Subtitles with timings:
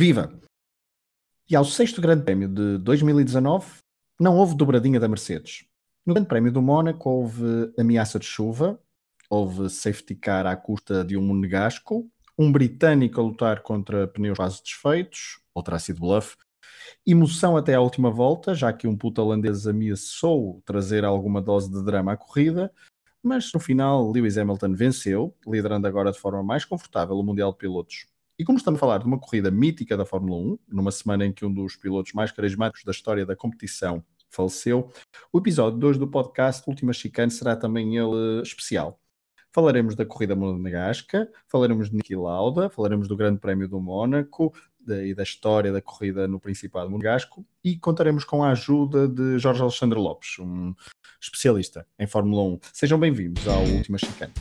[0.00, 0.32] Viva!
[1.46, 3.66] E ao sexto Grande Prémio de 2019,
[4.18, 5.66] não houve dobradinha da Mercedes.
[6.06, 8.80] No Grande Prémio do Mónaco houve ameaça de chuva,
[9.28, 14.62] houve safety car à custa de um monegasco, um britânico a lutar contra pneus quase
[14.62, 16.34] desfeitos, outra sido bluff,
[17.06, 21.84] emoção até à última volta, já que um puto holandês ameaçou trazer alguma dose de
[21.84, 22.72] drama à corrida,
[23.22, 27.58] mas no final Lewis Hamilton venceu, liderando agora de forma mais confortável o Mundial de
[27.58, 28.09] Pilotos.
[28.40, 31.30] E como estamos a falar de uma corrida mítica da Fórmula 1, numa semana em
[31.30, 34.90] que um dos pilotos mais carismáticos da história da competição faleceu,
[35.30, 38.98] o episódio 2 do podcast Última Chicane será também ele especial.
[39.52, 44.54] Falaremos da corrida monegasca, falaremos de Niki Lauda, falaremos do Grande Prémio do Mónaco
[44.88, 49.60] e da história da corrida no Principado Monegasco e contaremos com a ajuda de Jorge
[49.60, 50.74] Alexandre Lopes, um
[51.20, 52.60] especialista em Fórmula 1.
[52.72, 54.32] Sejam bem-vindos ao Última Chicane.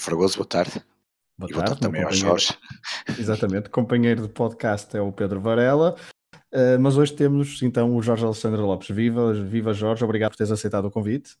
[0.00, 0.82] Fragoso, boa tarde.
[1.38, 2.56] Boa tarde, boa tarde também ao Jorge.
[3.18, 5.94] Exatamente, companheiro de podcast é o Pedro Varela.
[6.52, 8.88] Uh, mas hoje temos então o Jorge Alexandre Lopes.
[8.88, 11.36] Viva, viva Jorge, obrigado por teres aceitado o convite.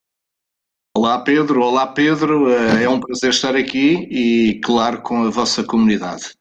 [0.94, 5.64] Olá Pedro, olá Pedro, eh, é um prazer estar aqui e claro com a vossa
[5.64, 6.34] comunidade.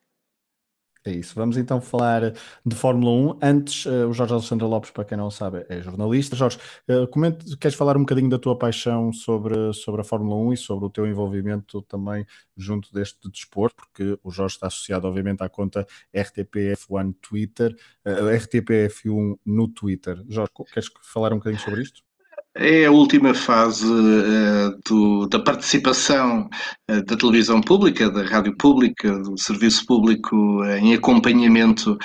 [1.06, 1.34] É isso.
[1.34, 2.34] Vamos então falar
[2.66, 3.40] de Fórmula 1.
[3.42, 6.36] Antes, uh, o Jorge Alexandre Lopes, para quem não sabe, é jornalista.
[6.36, 6.58] Jorge,
[6.90, 10.58] uh, comente, queres falar um bocadinho da tua paixão sobre, sobre a Fórmula 1 e
[10.58, 12.26] sobre o teu envolvimento também
[12.58, 17.72] junto deste desporto, porque o Jorge está associado, obviamente, à conta RTPF1 Twitter,
[18.06, 20.22] uh, eh, RTPF1 no Twitter.
[20.28, 22.09] Jorge, queres falar um bocadinho sobre isto?
[22.56, 26.50] É a última fase uh, do, da participação
[26.90, 31.96] uh, da televisão pública, da rádio pública, do serviço público uh, em acompanhamento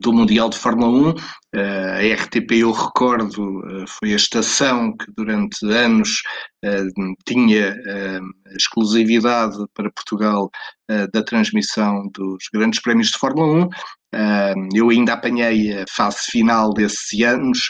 [0.00, 1.14] do Mundial de Fórmula 1.
[1.56, 6.22] a RTP, eu recordo, foi a estação que durante anos
[7.26, 7.76] tinha
[8.56, 10.50] exclusividade para Portugal
[11.12, 13.68] da transmissão dos grandes prémios de Fórmula 1
[14.74, 17.68] eu ainda apanhei a fase final desses anos,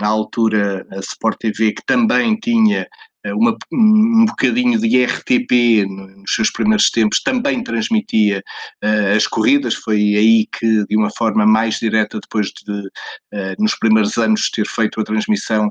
[0.00, 2.86] na altura a Sport TV, que também tinha
[3.24, 8.42] eh, uma, um bocadinho de RTP nos seus primeiros tempos, também transmitia
[8.82, 13.74] uh, as corridas, foi aí que, de uma forma mais direta, depois de, uh, nos
[13.78, 15.70] primeiros anos, ter feito a transmissão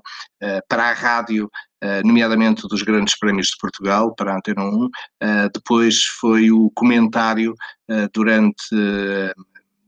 [0.70, 1.50] para a rádio,
[2.06, 4.90] nomeadamente dos grandes prémios de Portugal, para a Antena 1,
[5.54, 7.54] depois foi o comentário
[8.14, 8.74] durante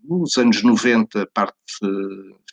[0.04, 1.56] nos anos 90, parte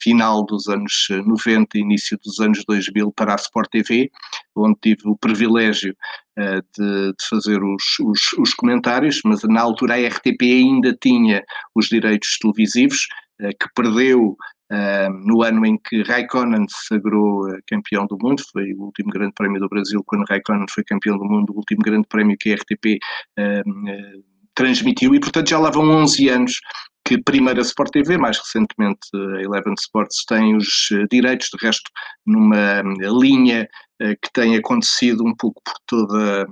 [0.02, 4.10] final dos anos 90, início dos anos 2000 para a Sport TV,
[4.56, 5.94] onde tive o privilégio
[6.38, 11.42] uh, de, de, fazer os, os, os, comentários, mas na altura a RTP ainda tinha
[11.74, 13.06] os direitos televisivos,
[13.42, 14.36] uh, que perdeu
[14.70, 19.32] Uh, no ano em que Raikkonen se sagrou campeão do mundo, foi o último grande
[19.32, 22.54] prémio do Brasil, quando Raikkonen foi campeão do mundo, o último grande prémio que a
[22.54, 22.98] RTP
[23.38, 26.60] uh, uh, transmitiu, e portanto já lá vão 11 anos
[27.08, 31.66] que primeiro a Sport TV, mais recentemente a Eleven Sports, tem os eh, direitos, de
[31.66, 31.90] resto,
[32.26, 32.82] numa eh,
[33.18, 33.66] linha
[33.98, 36.46] eh, que tem acontecido um pouco por toda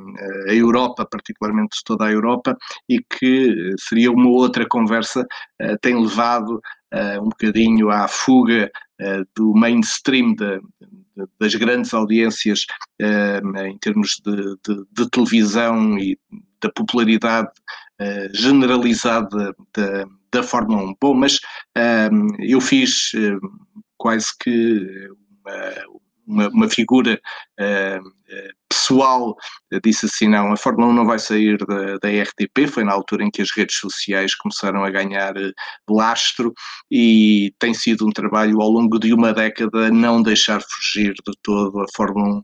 [0.48, 2.56] a Europa, particularmente toda a Europa,
[2.88, 5.26] e que seria uma outra conversa,
[5.82, 6.60] tem levado
[7.20, 8.70] um bocadinho à fuga
[9.36, 10.60] do mainstream de,
[11.38, 12.64] das grandes audiências
[13.00, 16.18] em termos de, de, de televisão e
[16.62, 17.50] da popularidade
[18.32, 20.94] generalizada da, da Fórmula 1.
[21.00, 21.40] Bom, mas
[22.12, 23.40] um, eu fiz um,
[23.96, 25.08] quase que
[25.44, 25.86] uma,
[26.26, 27.20] uma, uma figura
[27.58, 28.10] uh,
[28.76, 29.34] pessoal
[29.82, 32.68] disse assim: não, a Fórmula 1 não vai sair da, da RTP.
[32.68, 35.50] Foi na altura em que as redes sociais começaram a ganhar eh,
[35.88, 36.52] lastro
[36.90, 41.80] e tem sido um trabalho ao longo de uma década não deixar fugir de todo
[41.80, 42.42] a Fórmula 1 uh,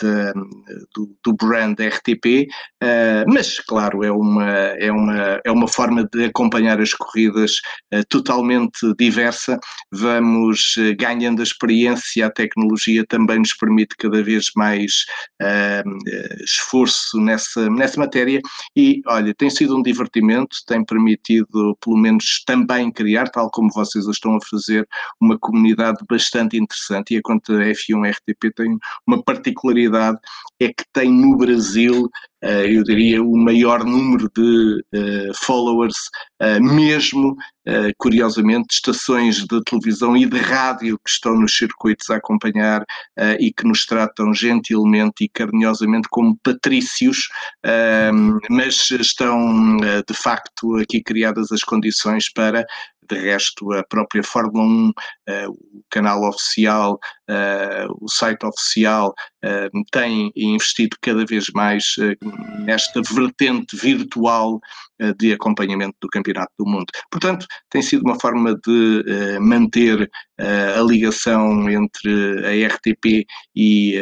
[0.00, 0.32] de,
[0.94, 2.46] do, do, brand RTP.
[2.82, 7.54] Uh, mas, claro, é uma, é, uma, é uma forma de acompanhar as corridas
[7.92, 9.58] uh, totalmente diversa.
[9.92, 15.04] Vamos ganhando a experiência, a tecnologia também nos permite cada vez mais
[15.42, 18.40] uh, esforço nessa, nessa matéria.
[18.76, 24.06] E, olha, tem sido um divertimento, tem permitido, pelo menos, também criar, tal como vocês
[24.06, 24.86] estão a fazer,
[25.20, 27.14] uma comunidade bastante interessante.
[27.14, 30.18] E a conta F1 RTP tem uma particularidade,
[30.60, 32.10] é que tem no Brasil
[32.42, 34.82] eu diria, o maior número de
[35.34, 35.96] followers,
[36.60, 37.36] mesmo,
[37.98, 42.84] curiosamente, estações de televisão e de rádio que estão nos circuitos a acompanhar
[43.40, 47.28] e que nos tratam gentilmente e carinhosamente como patrícios,
[48.48, 52.64] mas estão de facto aqui criadas as condições para
[53.08, 54.92] de resto, a própria Fórmula 1, uh,
[55.26, 59.14] eh, o canal oficial, uh, o site oficial,
[59.44, 61.84] uh, tem investido cada vez mais
[62.60, 64.60] nesta vertente virtual
[65.18, 66.86] de acompanhamento do Campeonato do Mundo.
[67.10, 73.96] Portanto, tem sido uma forma de manter a ligação entre a RTP e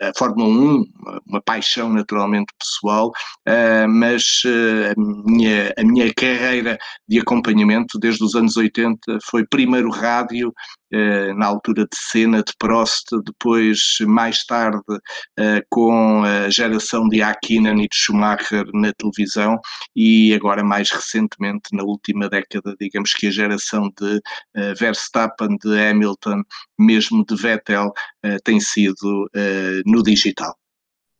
[0.00, 0.84] a Fórmula 1,
[1.26, 3.08] uma, paixão naturalmente pessoal,
[3.48, 6.78] uh, mas uh, a, minha, a minha carreira
[7.08, 10.52] de acompanhamento desde os anos 80 foi primeiro rádio,
[11.36, 14.80] na altura de Senna, de Prost, depois mais tarde
[15.68, 19.58] com a geração de Hakkinen e de Schumacher na televisão
[19.94, 24.20] e agora mais recentemente, na última década, digamos que a geração de
[24.78, 26.42] Verstappen, de Hamilton,
[26.78, 27.92] mesmo de Vettel,
[28.44, 29.28] tem sido
[29.84, 30.56] no digital.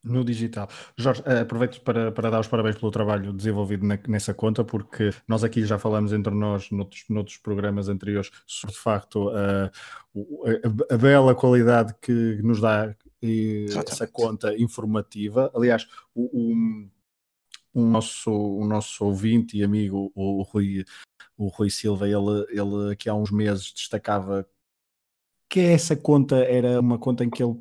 [0.07, 0.69] No digital.
[0.97, 5.11] Jorge, eh, aproveito para, para dar os parabéns pelo trabalho desenvolvido na, nessa conta, porque
[5.27, 10.95] nós aqui já falamos entre nós, noutros, noutros programas anteriores, sobre de facto a, a,
[10.95, 12.13] a bela qualidade que
[12.43, 15.51] nos dá essa conta informativa.
[15.53, 16.89] Aliás, o, o,
[17.75, 20.85] o, nosso, o nosso ouvinte e amigo, o, o, Rui,
[21.37, 24.47] o Rui Silva, ele, ele aqui há uns meses destacava
[25.49, 27.57] que essa conta era uma conta em que ele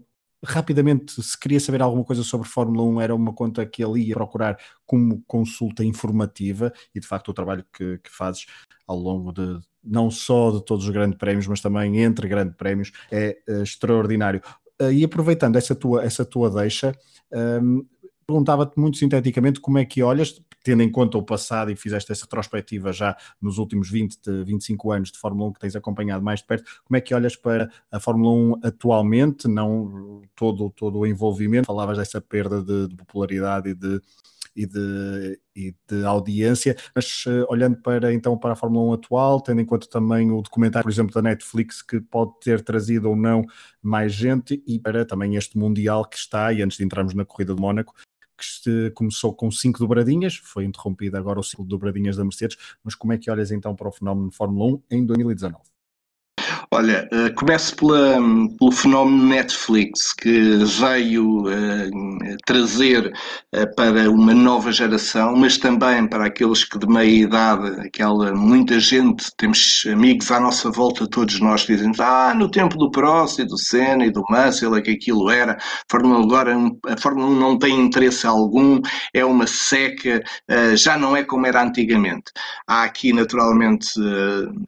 [0.45, 4.15] rapidamente, se queria saber alguma coisa sobre Fórmula 1, era uma conta que ele ia
[4.15, 8.45] procurar como consulta informativa e de facto o trabalho que, que fazes
[8.87, 12.91] ao longo de não só de todos os grandes prémios, mas também entre grandes prémios
[13.11, 14.41] é uh, extraordinário.
[14.81, 16.91] Uh, e aproveitando essa tua, essa tua deixa,
[17.31, 17.81] um, ehm,
[18.25, 22.25] perguntava-te muito sinteticamente como é que olhas, tendo em conta o passado e fizeste essa
[22.25, 26.47] retrospectiva já nos últimos 20, 25 anos de Fórmula 1 que tens acompanhado mais de
[26.47, 31.67] perto, como é que olhas para a Fórmula 1 atualmente, não todo, todo o envolvimento,
[31.67, 34.01] falavas dessa perda de, de popularidade e de,
[34.55, 39.41] e de, e de audiência, mas uh, olhando para então para a Fórmula 1 atual,
[39.41, 43.15] tendo em conta também o documentário, por exemplo, da Netflix, que pode ter trazido ou
[43.15, 43.45] não
[43.83, 47.53] mais gente, e para também este Mundial que está, e antes de entrarmos na corrida
[47.53, 47.93] de Mónaco,
[48.37, 52.95] que começou com cinco dobradinhas, foi interrompido agora o ciclo de dobradinhas da Mercedes, mas
[52.95, 55.74] como é que olhas então para o fenómeno Fórmula 1 em 2019?
[56.71, 58.17] Olha, uh, começo pela,
[58.57, 63.13] pelo fenómeno Netflix, que veio uh, trazer
[63.53, 68.79] uh, para uma nova geração, mas também para aqueles que de meia idade, aquela muita
[68.79, 73.45] gente, temos amigos à nossa volta, todos nós dizemos, ah, no tempo do Prost e
[73.45, 75.57] do Senna e do Mansell é que aquilo era, a
[75.89, 76.57] Fórmula, agora,
[76.87, 78.81] a Fórmula 1 não tem interesse algum,
[79.13, 80.21] é uma seca,
[80.75, 82.31] já não é como era antigamente.
[82.67, 83.87] Há aqui, naturalmente,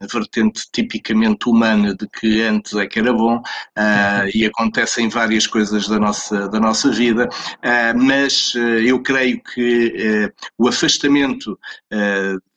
[0.02, 5.48] a vertente tipicamente humana de que antes é que era bom uh, e acontecem várias
[5.48, 11.58] coisas da nossa, da nossa vida, uh, mas uh, eu creio que o afastamento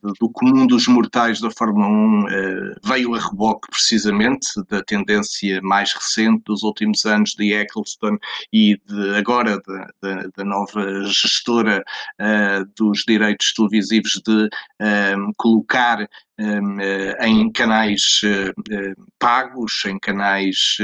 [0.03, 2.25] do comum dos mortais da Fórmula 1
[2.85, 8.17] veio a reboque precisamente da tendência mais recente dos últimos anos de Eccleston
[8.53, 9.61] e de, agora
[10.37, 11.85] da, nova gestora
[12.77, 14.49] dos direitos televisivos de
[15.37, 16.09] colocar
[16.39, 18.21] eh, em canais
[19.19, 20.79] pagos, em canais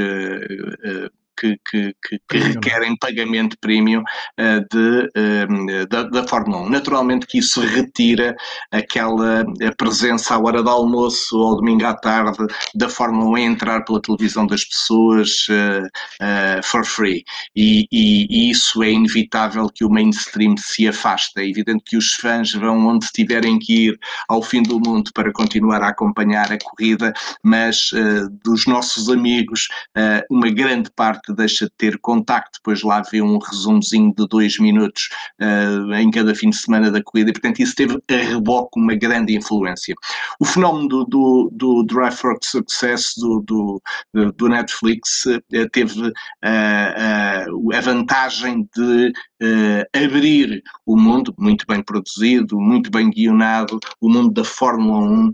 [1.37, 6.69] que, que, que, que requerem pagamento premium uh, de, uh, da, da, Fórmula 1.
[6.69, 8.35] Naturalmente que isso retira
[8.71, 9.45] aquela
[9.77, 12.37] presença à hora do almoço ou domingo à tarde
[12.75, 17.23] da Fórmula 1 a entrar pela televisão das pessoas uh, for free.
[17.55, 21.39] E, e, e, isso é inevitável que o mainstream se afaste.
[21.39, 25.31] É evidente que os fãs vão onde tiverem que ir ao fim do mundo para
[25.31, 27.13] continuar a acompanhar a corrida,
[27.43, 27.91] mas
[28.43, 29.67] dos nossos amigos,
[30.29, 35.09] uma grande parte deixa de ter contacto, depois lá vê um resumozinho de dois minutos
[35.41, 38.95] uh, em cada fim de semana da corrida, e portanto isso teve a reboque uma
[38.95, 39.95] grande influência.
[40.39, 43.81] O fenómeno do, do, do Drive for Success do, do,
[44.31, 49.13] do Netflix uh, teve uh, a vantagem de
[49.93, 55.31] abrir o mundo, muito bem produzido, muito bem guionado, o mundo da Fórmula 1,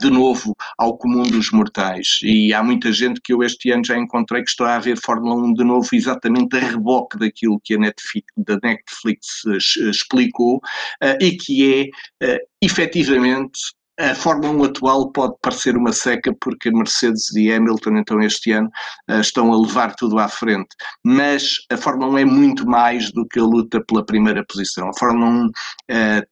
[0.00, 2.20] de novo ao comum dos mortais.
[2.22, 5.34] E há muita gente que eu este ano já encontrei que está a ver Fórmula
[5.34, 11.16] 1 de novo exatamente a reboque daquilo que a Netflix, da Netflix uh, explicou uh,
[11.20, 11.90] e que
[12.20, 13.58] é uh, efetivamente
[13.98, 18.70] a Fórmula 1 atual pode parecer uma seca porque Mercedes e Hamilton, então, este ano,
[19.10, 20.74] uh, estão a levar tudo à frente.
[21.04, 24.88] Mas a Fórmula 1 é muito mais do que a luta pela primeira posição.
[24.88, 25.50] A Fórmula 1 uh,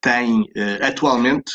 [0.00, 0.46] tem,
[0.80, 1.52] atualmente,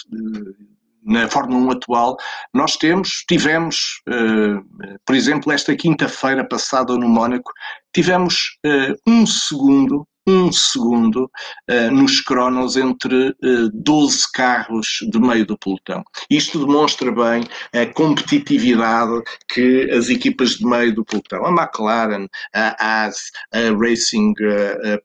[1.06, 2.18] na Fórmula 1 atual,
[2.54, 7.52] nós temos, tivemos, uh, por exemplo, esta quinta-feira passada no Mónaco,
[7.96, 11.32] tivemos uh, um segundo, um segundo
[11.70, 16.04] uh, nos cronos entre uh, 12 carros de meio do pelotão.
[16.30, 17.44] Isto demonstra bem
[17.74, 24.34] a competitividade que as equipas de meio do pelotão, a McLaren, a Haas, a Racing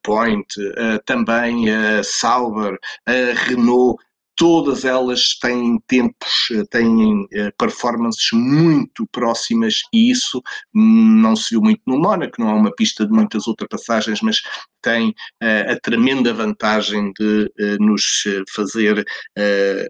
[0.02, 0.46] Point,
[1.04, 2.76] também a Sauber,
[3.06, 4.00] a Renault,
[4.40, 10.42] todas elas têm tempos, eh, têm eh, performances muito próximas e isso
[10.72, 14.40] não se viu muito no Mónaco, não é uma pista de muitas ultrapassagens, mas
[14.80, 19.86] tem uh, a tremenda vantagem de uh, nos fazer uh,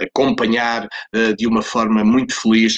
[0.00, 0.88] acompanhar
[1.38, 2.76] de uma forma muito feliz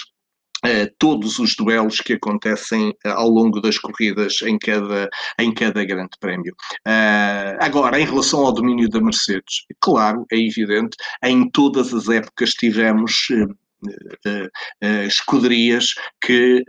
[0.99, 6.11] todos os duelos que acontecem uh, ao longo das corridas em cada, em cada grande
[6.21, 6.55] prémio.
[6.87, 12.51] Uh, agora, em relação ao domínio da Mercedes, claro, é evidente, em todas as épocas
[12.51, 13.29] tivemos
[15.07, 16.65] escuderias que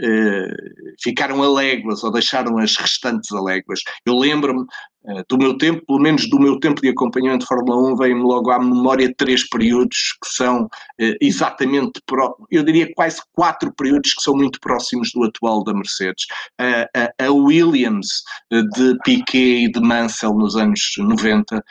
[1.02, 3.80] ficaram aléguas ou deixaram as restantes aléguas.
[4.06, 4.64] Eu lembro-me
[4.99, 8.22] eh, do meu tempo, pelo menos do meu tempo de acompanhamento de Fórmula 1, vem-me
[8.22, 10.68] logo à memória três períodos que são
[11.00, 15.74] eh, exatamente, pro, eu diria quase quatro períodos que são muito próximos do atual da
[15.74, 16.26] Mercedes.
[16.60, 18.08] a, a Williams
[18.52, 21.64] eh, de Piquet e de Mansell nos anos 90,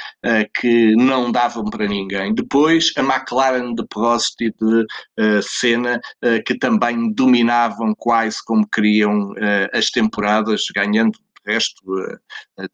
[0.60, 2.34] que não davam para ninguém.
[2.34, 6.00] Depois a McLaren de Prost e de Senna,
[6.46, 9.32] que também dominavam quase como queriam
[9.72, 11.82] as temporadas, ganhando resto,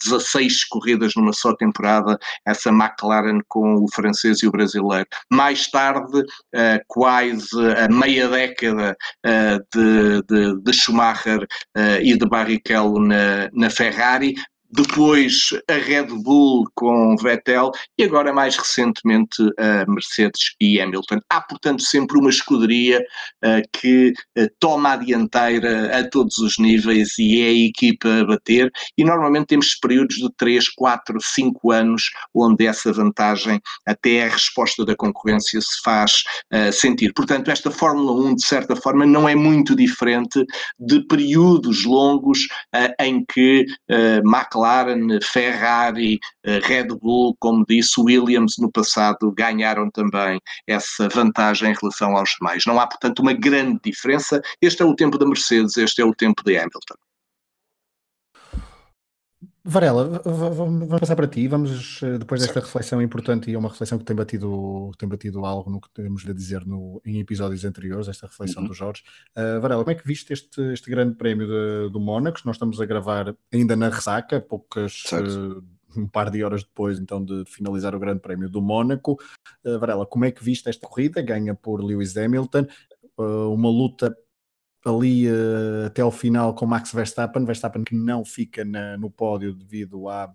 [0.04, 5.06] 16 corridas numa só temporada, essa McLaren com o francês e o brasileiro.
[5.30, 6.22] Mais tarde,
[6.54, 13.48] eh, quase a meia década eh, de, de, de Schumacher eh, e de Barrichello na,
[13.52, 14.34] na Ferrari,
[14.76, 21.20] depois a Red Bull com Vettel e agora mais recentemente a Mercedes e Hamilton.
[21.30, 27.16] Há, portanto, sempre uma escuderia uh, que uh, toma a dianteira a todos os níveis
[27.18, 32.10] e é a equipa a bater e normalmente temos períodos de 3, 4, 5 anos
[32.34, 37.12] onde essa vantagem até a resposta da concorrência se faz uh, sentir.
[37.14, 40.44] Portanto, esta Fórmula 1, de certa forma, não é muito diferente
[40.78, 42.48] de períodos longos
[43.00, 43.66] em que
[44.24, 51.70] McLaren McLaren, Ferrari, eh, Red Bull, como disse, Williams no passado ganharam também essa vantagem
[51.70, 52.64] em relação aos demais.
[52.66, 54.40] Não há, portanto, uma grande diferença.
[54.60, 56.94] Este é o tempo da Mercedes, este é o tempo de Hamilton.
[59.66, 61.48] Varela, vamos passar para ti.
[61.48, 62.66] Vamos, eh, depois desta certo.
[62.66, 66.28] reflexão importante, e é uma reflexão que tem batido, tem batido algo no que temos
[66.28, 68.68] a dizer no, em episódios anteriores, esta reflexão uhum.
[68.68, 69.02] do Jorge.
[69.34, 72.42] Uh, Varela, como é que viste este, este grande prémio de, do Mónaco?
[72.44, 75.04] Nós estamos a gravar ainda na ressaca, poucas.
[75.12, 75.64] Uh,
[75.96, 79.16] um par de horas depois, então, de finalizar o Grande Prémio do Mónaco.
[79.64, 81.22] Uh, Varela, como é que viste esta corrida?
[81.22, 82.66] Ganha por Lewis Hamilton,
[83.16, 84.12] uma luta
[84.84, 89.54] ali uh, até ao final com Max Verstappen, Verstappen que não fica na, no pódio
[89.54, 90.34] devido à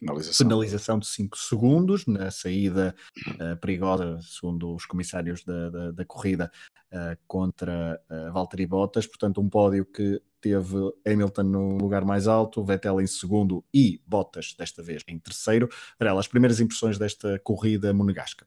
[0.00, 0.48] penalização.
[0.48, 2.94] penalização de 5 segundos na saída
[3.28, 6.50] uh, perigosa, segundo os comissários da, da, da corrida,
[6.92, 10.76] uh, contra uh, Valtteri Bottas, portanto um pódio que teve
[11.06, 15.68] Hamilton no lugar mais alto, Vettel em segundo e Bottas desta vez em terceiro.
[15.98, 18.46] Varela, as primeiras impressões desta corrida monegasca?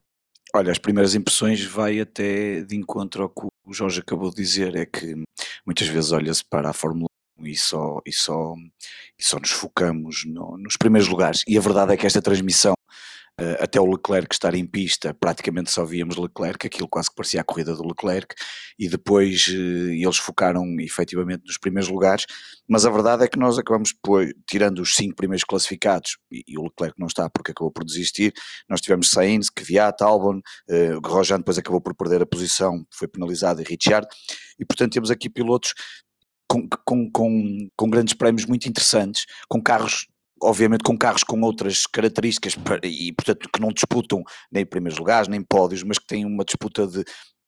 [0.56, 4.76] Olha, as primeiras impressões vai até de encontro ao que o Jorge acabou de dizer,
[4.76, 5.16] é que
[5.66, 7.08] muitas vezes olha-se para a Fórmula
[7.40, 8.54] 1 e só, e só,
[9.18, 11.42] e só nos focamos no, nos primeiros lugares.
[11.48, 12.74] E a verdade é que esta transmissão
[13.60, 17.44] até o Leclerc estar em pista, praticamente só víamos Leclerc, aquilo quase que parecia a
[17.44, 18.36] corrida do Leclerc,
[18.78, 22.26] e depois uh, eles focaram efetivamente nos primeiros lugares,
[22.68, 26.58] mas a verdade é que nós acabamos, por, tirando os cinco primeiros classificados, e, e,
[26.58, 28.34] o Leclerc não está porque acabou por desistir,
[28.70, 33.62] nós tivemos Sainz, Kvyat, Albon, uh, Grosjean depois acabou por perder a posição, foi penalizado,
[33.62, 34.08] e Richard,
[34.60, 35.74] e portanto temos aqui pilotos
[36.86, 40.08] com, com, com grandes prémios muito interessantes, com carros
[40.44, 45.42] obviamente com carros com outras características e portanto que não disputam nem primeiros lugares nem
[45.42, 47.04] pódios, mas que têm uma disputa de,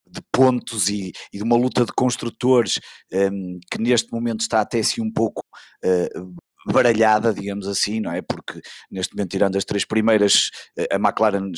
[0.07, 2.79] de pontos e, e, de uma luta de construtores
[3.11, 5.43] um, que neste momento está até assim um pouco
[5.83, 6.35] uh,
[6.71, 8.21] baralhada, digamos assim, não é?
[8.21, 8.59] Porque
[8.89, 11.51] neste momento, tirando as três primeiras, eh, a McLaren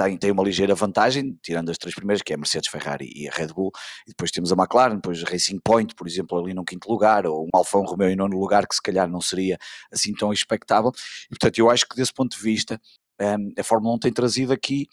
[0.00, 3.28] tem, tem uma ligeira vantagem, tirando as três primeiras, que é a Mercedes, Ferrari e
[3.28, 3.70] a Red Bull,
[4.06, 7.26] e depois temos a McLaren, depois a Racing Point, por exemplo, ali no quinto lugar,
[7.26, 9.58] ou um Alfa Romeo em nono lugar, que se calhar não seria
[9.92, 10.90] assim tão expectável,
[11.26, 12.80] e portanto eu acho que desse ponto de vista
[13.20, 14.86] um, a Fórmula 1 tem trazido aqui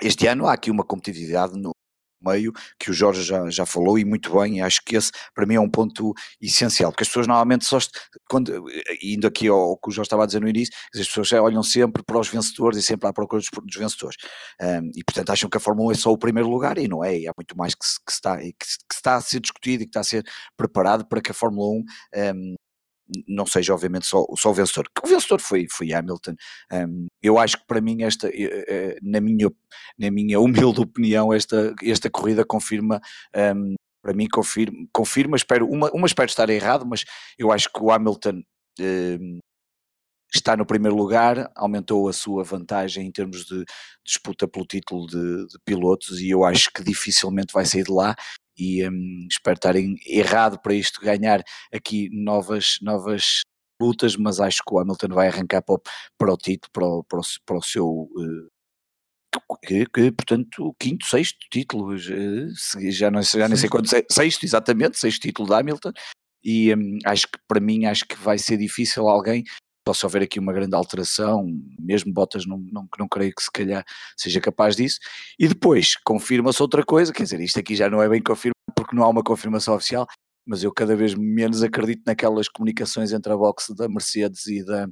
[0.00, 1.72] este ano há aqui uma competitividade no,
[2.24, 5.54] meio, que o Jorge já, já falou e muito bem, acho que esse para mim
[5.54, 7.78] é um ponto essencial, porque as pessoas normalmente só,
[8.28, 8.66] quando,
[9.02, 12.02] indo aqui ao, que o Jorge estava a dizer no início, as pessoas olham sempre
[12.02, 14.16] para os vencedores e sempre à procura dos, dos vencedores,
[14.60, 17.04] um, e portanto acham que a Fórmula 1 é só o primeiro lugar, e não
[17.04, 19.82] é, e há muito mais que, se, que, está, que, que está a ser discutido
[19.82, 20.24] e que está a ser
[20.56, 21.84] preparado para que a Fórmula 1
[22.34, 22.56] um,
[23.26, 26.34] não seja obviamente só, só o vencedor, que o vencedor foi, foi Hamilton.
[26.72, 29.50] Um, eu acho que para mim esta, eh, eh, na minha,
[29.98, 33.00] na minha humilde opinião, esta, esta corrida confirma
[33.54, 37.04] um, para mim confirma, confirma espero, uma, uma espero estar errado, mas
[37.38, 38.42] eu acho que o Hamilton
[40.32, 43.64] está no primeiro lugar, aumentou a sua vantagem em termos de
[44.04, 48.14] disputa pelo título de, de pilotos e eu acho que dificilmente vai sair de lá
[48.60, 49.74] e um, espero estar
[50.06, 53.40] errado para isto ganhar aqui novas, novas
[53.80, 55.82] lutas, mas acho que o Hamilton vai arrancar para o,
[56.18, 60.74] para o título, para o, para o, para o seu uh, que, que, portanto, o
[60.74, 65.92] quinto, sexto título, já não, já nem sei quanto, sexto, exatamente, sexto título da Hamilton,
[66.44, 69.44] e um, acho que para mim, acho que vai ser difícil alguém
[69.94, 71.46] se houver aqui uma grande alteração,
[71.78, 73.84] mesmo Bottas não, não, não creio que se calhar
[74.16, 74.98] seja capaz disso,
[75.38, 78.94] e depois confirma-se outra coisa, quer dizer, isto aqui já não é bem confirmado porque
[78.94, 80.06] não há uma confirmação oficial,
[80.46, 84.88] mas eu cada vez menos acredito naquelas comunicações entre a boxe da Mercedes e da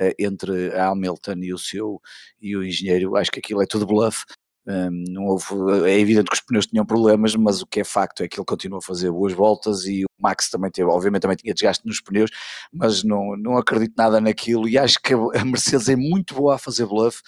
[0.00, 2.00] eh, entre a Hamilton e o seu
[2.40, 4.24] e o engenheiro, acho que aquilo é tudo bluff,
[4.70, 5.46] um, não houve,
[5.88, 8.46] é evidente que os pneus tinham problemas, mas o que é facto é que ele
[8.46, 12.00] continuou a fazer boas voltas e o Max também teve, obviamente também tinha desgaste nos
[12.00, 12.30] pneus,
[12.72, 16.58] mas não, não acredito nada naquilo e acho que a Mercedes é muito boa a
[16.58, 17.20] fazer bluff,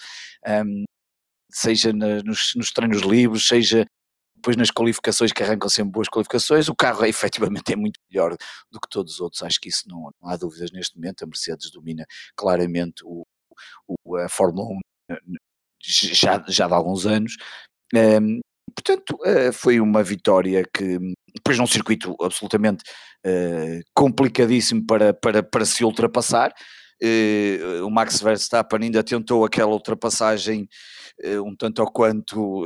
[0.47, 0.85] um,
[1.51, 3.85] seja na, nos, nos treinos livres, seja
[4.35, 8.37] depois nas qualificações que arrancam sempre boas qualificações, o carro é, efetivamente é muito melhor
[8.71, 11.27] do que todos os outros, acho que isso não, não há dúvidas neste momento, a
[11.27, 12.05] Mercedes domina
[12.37, 13.25] claramente o,
[14.05, 14.79] o a Fórmula 1
[15.83, 17.35] já, já de alguns anos.
[17.93, 18.39] Um,
[18.75, 20.97] portanto, uh, foi uma vitória que,
[21.35, 22.83] depois num circuito absolutamente
[23.25, 26.53] uh, complicadíssimo para, para, para se ultrapassar,
[27.01, 30.69] Uh, o Max Verstappen ainda tentou aquela ultrapassagem
[31.43, 32.63] um tanto ou quanto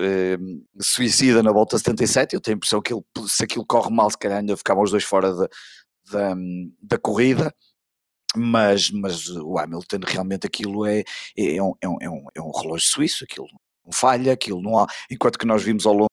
[0.80, 2.36] suicida na volta 77.
[2.36, 4.92] Eu tenho a impressão que ele, se aquilo corre mal, se calhar ainda ficavam os
[4.92, 6.36] dois fora da,
[6.84, 7.52] da corrida
[8.38, 11.00] mas, mas o Hamilton realmente aquilo é,
[11.38, 13.48] é, é, um, é, um, é um é relógio suíço, aquilo
[13.86, 16.07] não falha, aquilo não há, enquanto que nós vimos ao longo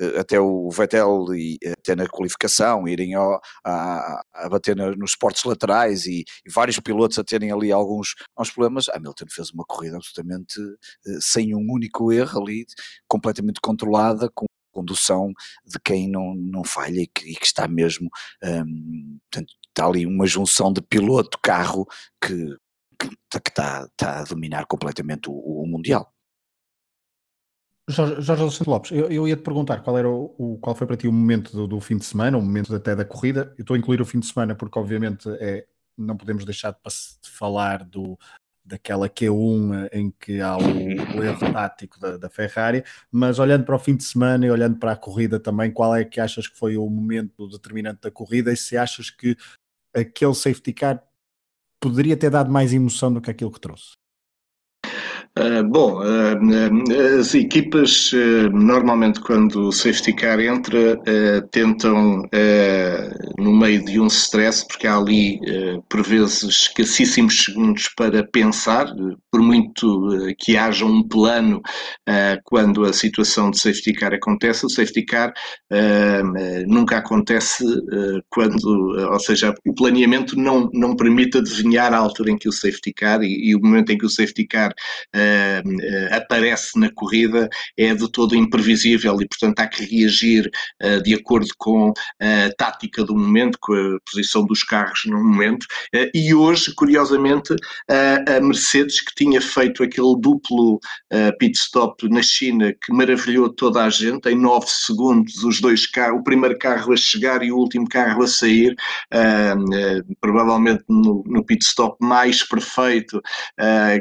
[0.00, 5.44] eh, até o Vettel e até na qualificação irem ao, a, a bater nos portos
[5.44, 9.96] laterais e, e, vários pilotos a terem ali alguns, alguns problemas, Hamilton fez uma corrida
[9.96, 12.66] absolutamente uh, sem um único erro ali,
[13.08, 14.46] completamente controlada, com
[14.76, 15.32] condução
[15.64, 18.08] de quem não, não falha e que, e que está mesmo,
[18.44, 21.86] um, portanto, está ali uma junção de piloto-carro
[22.20, 22.56] que,
[22.98, 26.12] que, que está, está, a dominar completamente o, o Mundial.
[27.88, 30.96] Jorge, Jorge Alexandre Lopes, eu, eu ia te perguntar qual, era o, qual foi para
[30.96, 33.54] ti o momento do, do, fim de semana, o momento até da corrida.
[33.56, 35.64] Eu estou a incluir o fim de semana porque, obviamente, é,
[35.96, 36.78] não podemos deixar de,
[37.22, 38.18] de falar do,
[38.66, 43.76] daquela Q1 em que há o, o erro tático da, da, Ferrari, mas olhando para
[43.76, 46.58] o fim de semana e olhando para a corrida também, qual é que achas que
[46.58, 49.36] foi o momento determinante da corrida e se achas que
[49.94, 51.02] aquele safety car
[51.80, 53.96] poderia ter dado mais emoção do que aquilo que trouxe?
[55.38, 60.96] Uh, bom, uh, as equipas uh, normalmente quando o safety car entra
[61.50, 62.22] tentam
[63.38, 65.38] no meio de um stress, porque há ali
[65.90, 68.86] por vezes escassíssimos segundos para pensar,
[69.30, 71.60] por muito que haja um plano
[72.44, 75.32] quando a situação de safety car acontece, o safety car
[76.66, 77.64] nunca acontece
[78.30, 82.92] quando, ou seja, o planeamento não, não permite adivinhar a altura em que o safety
[82.92, 84.72] car e, e o momento em que o safety car
[86.10, 90.50] aparece na corrida é de todo imprevisível e, portanto, há que reagir
[90.82, 95.66] uh, de acordo com a tática do momento, com a posição dos carros no momento.
[96.14, 97.54] e hoje, curiosamente,
[97.88, 100.78] a Mercedes, que tinha feito aquele duplo
[101.38, 106.20] pit stop na China que maravilhou toda a gente, em 9 segundos, os dois carros,
[106.20, 108.74] o primeiro carro a chegar e o último carro a sair,
[110.20, 113.20] provavelmente no, no pit stop mais perfeito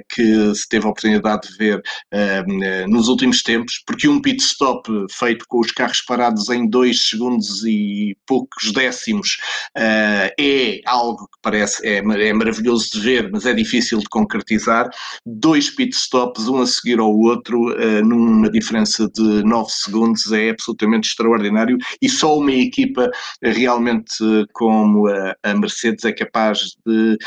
[0.09, 1.79] que se teve a oportunidade de ver
[2.13, 7.09] uh, nos últimos tempos, porque um pit stop feito com os carros parados em dois
[7.09, 9.37] segundos e poucos décimos
[9.77, 14.89] uh, é algo que parece é, é, maravilhoso de ver, mas é difícil de concretizar.
[15.25, 20.49] Dois pit stops, um a seguir ao outro, uh, numa diferença de 9 segundos, é
[20.49, 23.09] absolutamente extraordinário e só uma equipa
[23.41, 24.15] realmente
[24.53, 27.17] como a, a Mercedes é capaz de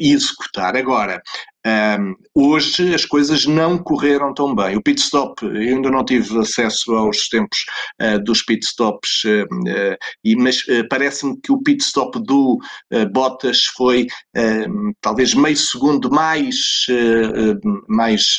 [0.00, 0.76] executar.
[0.76, 1.22] Agora,
[1.66, 4.76] Um, hoje as coisas não correram tão bem.
[4.76, 7.58] O pit stop, eu ainda não tive acesso aos tempos
[8.00, 12.58] uh, dos pit stops, uh, e, mas parece-me que o pit stop do
[13.12, 14.06] Bottas foi
[15.00, 16.86] talvez meio segundo mais,
[17.88, 18.36] mais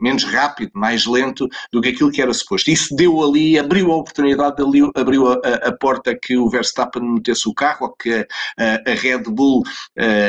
[0.00, 2.70] menos rápido, mais lento do que aquilo que era suposto.
[2.70, 7.48] Isso deu ali, abriu a oportunidade, ali, abriu a, a, porta que o Verstappen metesse
[7.48, 8.26] o carro, ou que
[8.58, 9.62] a, a Red Bull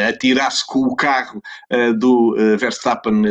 [0.09, 1.41] atirasse com o carro
[1.97, 3.23] do Verstappen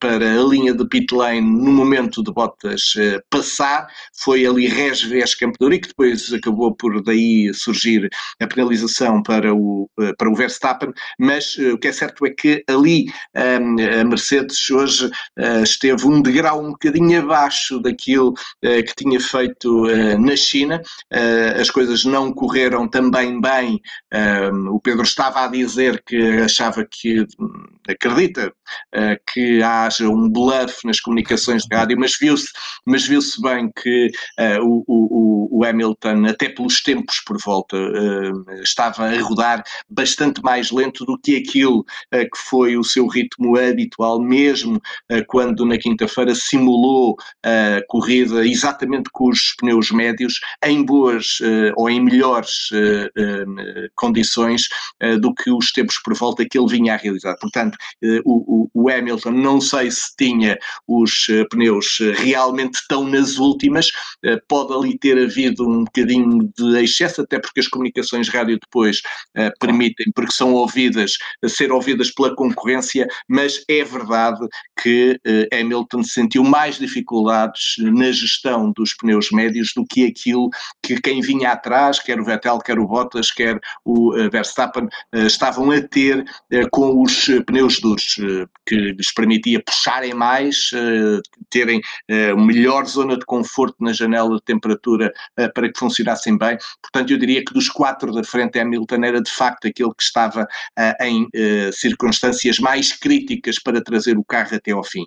[0.00, 2.94] para a linha de pit lane no momento de Bottas
[3.30, 3.86] passar,
[4.22, 8.08] foi ali res ves campeador e que depois acabou por daí surgir
[8.40, 13.06] a penalização para o, para o Verstappen, mas o que é certo é que ali
[13.34, 15.10] a Mercedes hoje
[15.62, 19.86] esteve um degrau um bocadinho abaixo daquilo que tinha feito
[20.18, 20.82] na China,
[21.60, 23.80] as coisas não correram também bem,
[24.70, 27.26] o Pedro estava a dizer que achava que
[27.88, 32.48] acredita uh, que haja um bluff nas comunicações de rádio, mas viu-se
[32.86, 38.62] mas viu bem que uh, o, o, o, Hamilton, até pelos tempos por volta, uh,
[38.62, 44.20] estava a rodar bastante mais lento do que aquilo que foi o seu ritmo habitual,
[44.20, 44.80] mesmo
[45.26, 50.34] quando na quinta-feira simulou a corrida exatamente com os pneus médios
[50.64, 51.38] em boas
[51.76, 52.68] ou em melhores
[53.94, 54.62] condições
[55.20, 57.36] do que os tempos por volta que ele vinha a realizar.
[57.40, 57.76] Portanto,
[58.24, 63.90] o, o, Hamilton não sei se tinha os eh, pneus eh, realmente tão nas últimas,
[64.24, 69.00] eh, pode ali ter havido um bocadinho de excesso, até porque as comunicações rádio depois
[69.60, 71.12] permitem, porque são ouvidas,
[71.46, 74.40] ser ouvidas pela concorrência, mas é verdade
[74.82, 75.18] que
[75.52, 80.50] Hamilton sentiu mais dificuldades na gestão dos pneus médios do que aquilo
[80.82, 85.80] que quem vinha atrás, quer o Vettel, quer o Bottas, quer o Verstappen, estavam a
[85.80, 86.24] ter
[86.70, 93.16] com os pneus duros, eh, que lhes permitia puxarem mais, eh, terem eh, melhor zona
[93.16, 95.12] de conforto na janela de temperatura
[95.54, 96.58] para que funcionassem bem.
[96.82, 100.46] Portanto, eu diria que dos quatro da frente, Hamilton era de facto aquele que estava
[101.00, 101.26] em
[101.72, 105.06] circunstâncias mais críticas para trazer o carro até ao fim.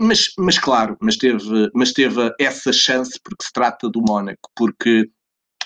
[0.00, 5.10] mas, mas claro, mas teve, mas teve essa chance porque se trata do Mónaco, porque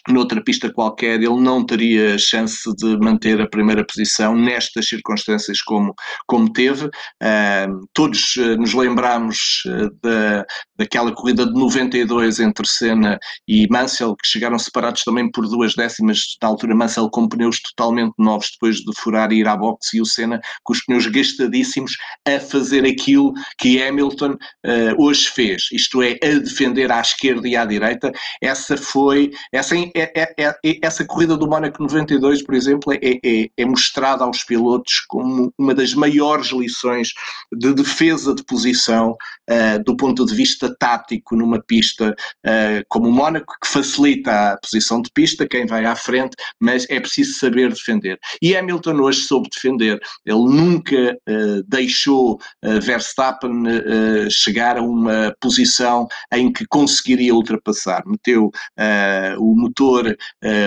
[0.08, 5.94] noutra pista qualquer, ele não teria chance de manter a primeira posição nestas circunstâncias como,
[6.26, 6.86] como teve.
[6.86, 10.44] Uh, todos uh, nos lembramos uh, da,
[10.76, 16.20] daquela corrida de 92 entre Senna e Mansell, que chegaram separados também por duas décimas,
[16.42, 20.00] na altura Mansell com pneus totalmente novos depois de furar e ir à boxe, e
[20.00, 21.92] o Senna com os pneus gastadíssimos
[22.26, 24.36] a fazer aquilo que Hamilton
[24.98, 28.10] hoje fez, isto é, a defender à esquerda e à direita.
[28.40, 33.50] Essa foi, essa é, é, é, é, essa corrida do Mónaco 92, por exemplo, é,
[33.56, 37.12] é, mostrada aos pilotos como uma das maiores lições
[37.52, 39.16] de defesa de posição
[39.50, 42.14] uh, do ponto de vista tático numa pista
[42.46, 46.86] uh, como o Mónaco, que facilita a posição de pista, quem vai à frente, mas
[46.88, 48.18] é preciso saber defender.
[48.40, 50.00] E Hamilton hoje soube defender.
[50.24, 53.64] Ele nunca uh, deixou Verstappen
[54.30, 58.02] chegar a uma posição em que conseguiria ultrapassar.
[58.06, 58.50] Meteu
[59.38, 60.16] o motor uh,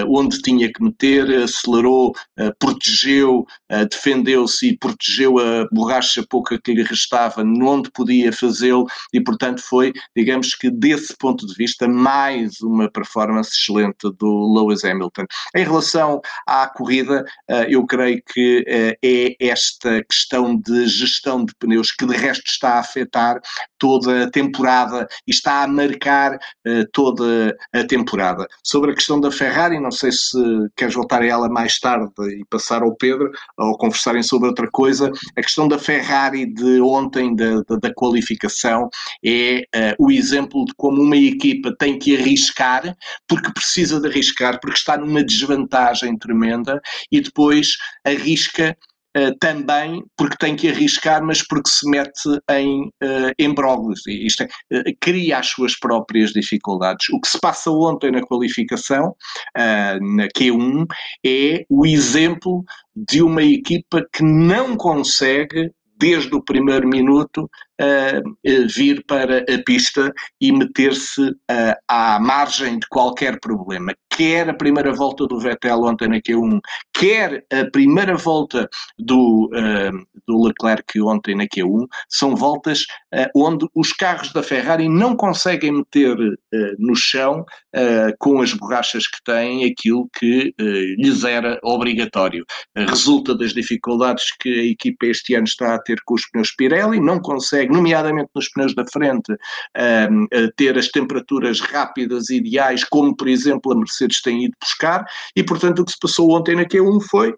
[0.08, 6.74] onde tinha que meter, acelerou, uh, protegeu, uh, defendeu-se e protegeu a borracha pouca que
[6.74, 12.62] lhe restava onde podia fazê-lo e, portanto, foi, digamos que desse ponto de vista, mais
[12.62, 15.26] uma performance excelente do Lewis Hamilton.
[15.56, 17.26] Em relação à corrida,
[17.68, 18.66] eu creio que
[19.04, 23.40] é esta questão de gestão de pneus que de resto está a afetar
[23.78, 26.38] toda a temporada e está a marcar
[26.92, 28.48] toda a temporada.
[28.64, 30.38] Sobre a questão da Ferrari, não sei se
[30.76, 35.12] queres voltar a ela mais tarde e passar ao Pedro, ou conversarem sobre outra coisa.
[35.38, 38.90] A questão da Ferrari de ontem, da, da, da qualificação,
[39.24, 42.96] é uh, o exemplo de como uma equipa tem que arriscar,
[43.28, 47.68] porque precisa de arriscar, porque está numa desvantagem tremenda, e depois
[48.04, 48.76] arrisca
[49.16, 54.06] Uh, também porque tem que arriscar, mas porque se mete em uh, embróglios.
[54.08, 57.08] E isto é, uh, cria as suas próprias dificuldades.
[57.10, 59.16] O que se passa ontem na qualificação,
[59.58, 60.86] uh, na Q1,
[61.26, 62.64] é o exemplo
[62.96, 67.50] de uma equipa que não consegue desde o primeiro minuto,
[67.82, 73.94] uh, vir para a pista e meter-se uh, à margem de qualquer problema.
[74.10, 76.60] Quer a primeira volta do Vettel ontem na Q1,
[76.94, 82.82] quer a primeira volta do, uh, do Leclerc ontem na Q1 são voltas
[83.14, 86.16] uh, onde os carros da Ferrari não conseguem meter
[86.80, 87.46] no chão,
[88.20, 90.54] com as borrachas que têm, aquilo que
[90.98, 92.46] lhes era obrigatório.
[92.76, 97.00] resulta das dificuldades que a equipa este ano está a ter com os pneus Pirelli,
[97.00, 99.34] não consegue, nomeadamente nos pneus da frente,
[100.56, 105.80] ter as temperaturas rápidas ideais, como por exemplo a Mercedes tem ido buscar, e portanto
[105.80, 107.34] o que se passou ontem na Q1 foi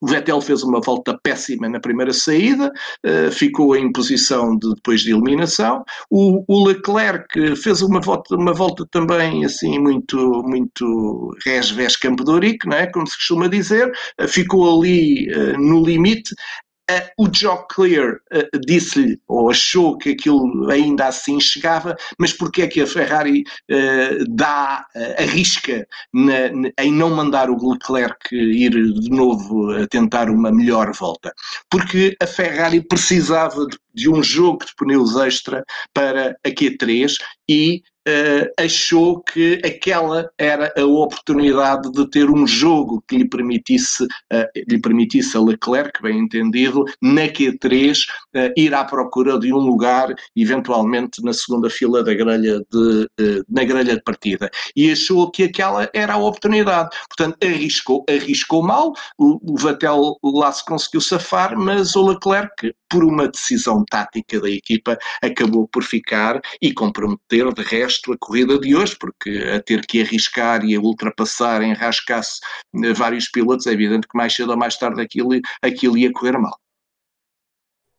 [0.00, 2.72] o Vettel fez uma volta péssima na primeira saída,
[3.04, 5.84] uh, ficou em posição de, depois de eliminação.
[6.10, 12.58] O, o, Leclerc fez uma volta, uma volta também assim muito, muito res campo de
[12.64, 12.86] não é?
[12.86, 13.90] como se costuma dizer,
[14.20, 15.26] uh, ficou ali
[15.58, 16.34] no limite,
[17.18, 22.66] o Joe Clear uh, disse-lhe, ou achou que aquilo ainda assim chegava, mas porquê é
[22.66, 24.86] que a Ferrari uh, dá,
[25.18, 26.48] arrisca na,
[26.80, 31.32] em não mandar o Leclerc ir de novo a tentar uma melhor volta?
[31.70, 37.12] Porque a Ferrari precisava de, de um jogo de pneus extra para a Q3
[37.48, 37.82] e
[38.58, 44.80] achou que aquela era a oportunidade de ter um jogo que lhe permitisse, uh, lhe
[44.80, 50.14] permitisse a Leclerc, bem entendido, na Q3, uh, eh, ir à procura de um lugar,
[50.36, 53.08] eventualmente na segunda fila da grelha de,
[53.48, 54.50] na grelha de partida.
[54.76, 56.90] E achou que aquela era a oportunidade.
[57.08, 63.04] Portanto, arriscou, arriscou mal, o, o Vettel lá se conseguiu safar, mas o Leclerc, por
[63.04, 68.58] uma decisão tática da equipa, acabou por ficar e comprometer, de resto, resto a corrida
[68.58, 72.40] de hoje, porque a ter que arriscar e a ultrapassar, enrascar-se
[72.84, 75.30] eh, vários pilotos, é evidente que mais cedo ou mais tarde aquilo,
[75.62, 76.58] aquilo ia correr mal.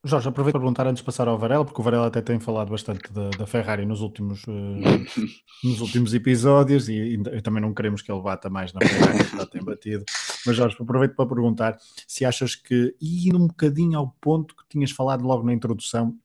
[0.01, 2.69] Jorge, aproveito para perguntar antes de passar ao Varela, porque o Varela até tem falado
[2.69, 4.51] bastante da, da Ferrari nos últimos, uh,
[5.61, 9.35] nos últimos episódios e, e, também não queremos que ele bata mais na Ferrari, que
[9.35, 10.05] já tem batido.
[10.45, 14.63] Mas Jorge, aproveito para perguntar se achas que, e indo um bocadinho ao ponto que
[14.69, 16.15] tinhas falado logo na introdução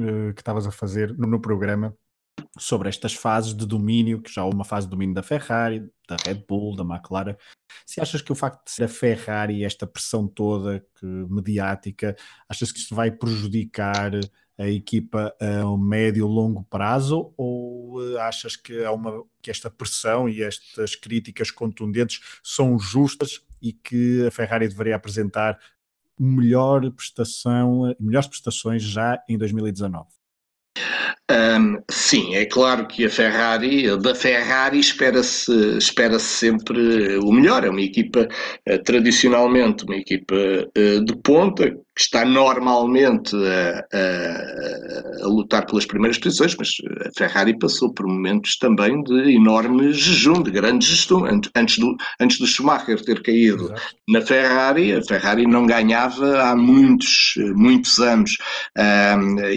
[0.00, 1.94] uh, que estavas a fazer no, no programa,
[2.58, 6.16] sobre estas fases de domínio, que já há uma fase de domínio da Ferrari, da
[6.26, 7.36] Red Bull, da McLaren.
[7.86, 12.16] Se achas que o facto de ser a Ferrari, esta pressão toda que, mediática,
[12.48, 14.12] achas que isto vai prejudicar
[14.58, 19.70] a equipa a um médio longo prazo ou eh, achas que, há uma, que esta
[19.70, 25.58] pressão e estas críticas contundentes são justas e que a Ferrari deveria apresentar
[26.18, 30.19] melhor prestação, melhores prestações já em 2019?
[31.30, 37.64] Um, sim, é claro que a Ferrari, da Ferrari espera-se espera -se sempre o melhor.
[37.64, 38.28] É uma equipa
[38.68, 45.84] uh, tradicionalmente uma equipa uh, de ponta que está normalmente a, a, a, lutar pelas
[45.84, 46.70] primeiras posições, mas
[47.06, 51.26] a Ferrari passou por momentos também de enorme jejum, de grande gestão.
[51.54, 53.82] Antes do, antes do Schumacher ter caído Exato.
[54.08, 58.38] na Ferrari, a Ferrari não ganhava há muitos, muitos anos.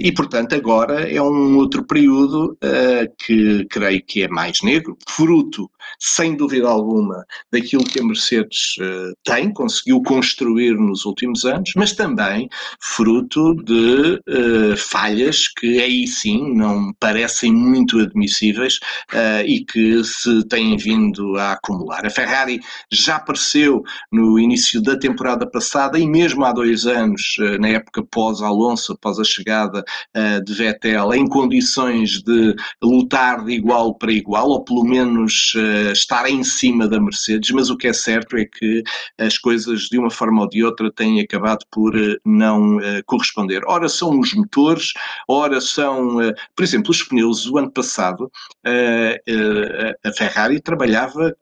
[0.01, 5.71] E, portanto, agora é um outro período uh, que creio que é mais negro, fruto,
[5.97, 11.93] sem dúvida alguma, daquilo que a Mercedes uh, tem, conseguiu construir nos últimos anos, mas
[11.93, 12.32] também
[12.79, 18.75] fruto de uh, falhas que aí sim não parecem muito admissíveis
[19.13, 22.05] uh, e que se têm vindo a acumular.
[22.05, 22.59] A Ferrari
[22.91, 28.03] já apareceu no início da temporada passada e mesmo há dois anos, uh, na época
[28.03, 29.83] pós-Alonso, após a chegada
[30.45, 35.53] de Vettel, em condições de lutar de igual para igual, ou pelo menos
[35.91, 38.83] estar em cima da Mercedes, mas o que é certo é que
[39.17, 41.93] as coisas de uma forma ou de outra têm acabado por
[42.25, 43.61] não uh, corresponder.
[43.67, 44.93] Ora são os motores,
[45.27, 47.45] ora são, uh, por exemplo, os pneus.
[47.47, 48.31] O ano passado
[48.65, 51.35] uh, a Ferrari trabalhava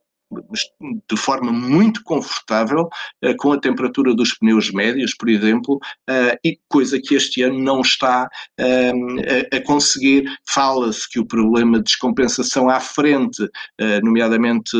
[1.10, 2.89] de forma muito confortável
[3.24, 5.76] uh, com a temperatura dos pneus médios, por exemplo,
[6.10, 10.26] uh, e coisa que este ano não está uh, a, conseguir.
[10.48, 13.48] Fala-se que o problema de descompensação à frente,
[14.04, 14.72] nomeadamente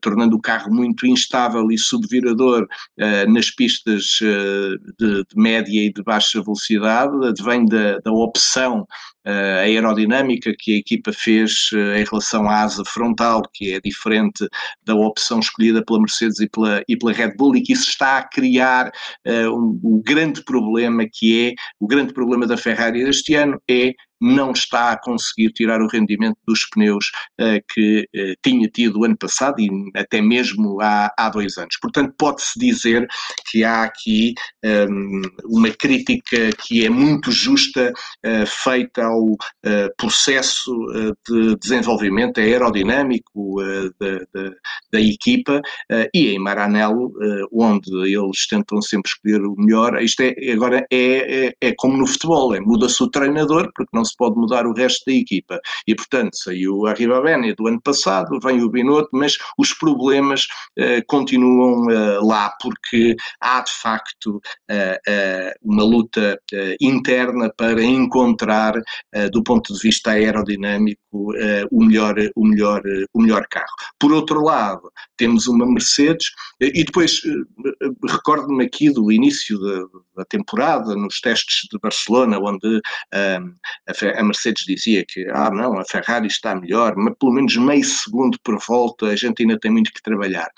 [0.00, 2.66] tornando o carro muito instável e subvirador
[3.28, 4.18] nas pistas
[4.98, 8.86] de, média e de baixa velocidade, advém da, da opção
[9.26, 14.46] a aerodinâmica que a equipa fez em relação à asa frontal, que é diferente
[14.84, 18.18] da opção escolhida pela Mercedes e pela, e pela Red Bull e que isso está
[18.18, 18.90] a criar
[19.26, 23.92] uh, um, um grande problema que é, o grande problema da Ferrari este ano é
[24.20, 29.16] não está a conseguir tirar o rendimento dos pneus uh, que uh, tinha tido ano
[29.16, 31.76] passado e até mesmo há, há dois anos.
[31.80, 33.06] Portanto, pode-se dizer
[33.50, 39.36] que há aqui um, ehm, uma crítica que é muito justa uh, feita ao
[39.96, 40.72] processo
[41.28, 43.56] de desenvolvimento aerodinâmico
[43.98, 44.50] da,
[44.92, 45.60] da, equipa
[46.14, 47.12] e em Maranello,
[47.52, 50.00] onde eles tentam sempre escolher o melhor.
[50.02, 54.04] Isto é, agora é, é, é como no futebol, é muda-se o treinador, porque não
[54.06, 55.60] se pode mudar o resto da equipa.
[55.86, 60.46] E, portanto, saiu a Ribabénia do ano passado, vem o Binotto, mas os problemas
[60.78, 66.38] uh, continuam uh, lá, porque há, de facto, uh, uma luta
[66.80, 68.74] interna para encontrar,
[69.32, 71.00] do ponto de vista aerodinâmico,
[71.70, 73.66] o, melhor, o, melhor, o melhor carro.
[73.98, 77.20] Por outro lado, temos uma Mercedes, e depois
[78.08, 79.84] recordo-me aqui do início da,
[80.16, 82.80] da, temporada, nos testes de Barcelona, onde
[83.12, 87.84] a a Mercedes dizia que, ah, não, a Ferrari está melhor, mas pelo menos meio
[87.84, 90.50] segundo por volta a gente ainda tem muito que trabalhar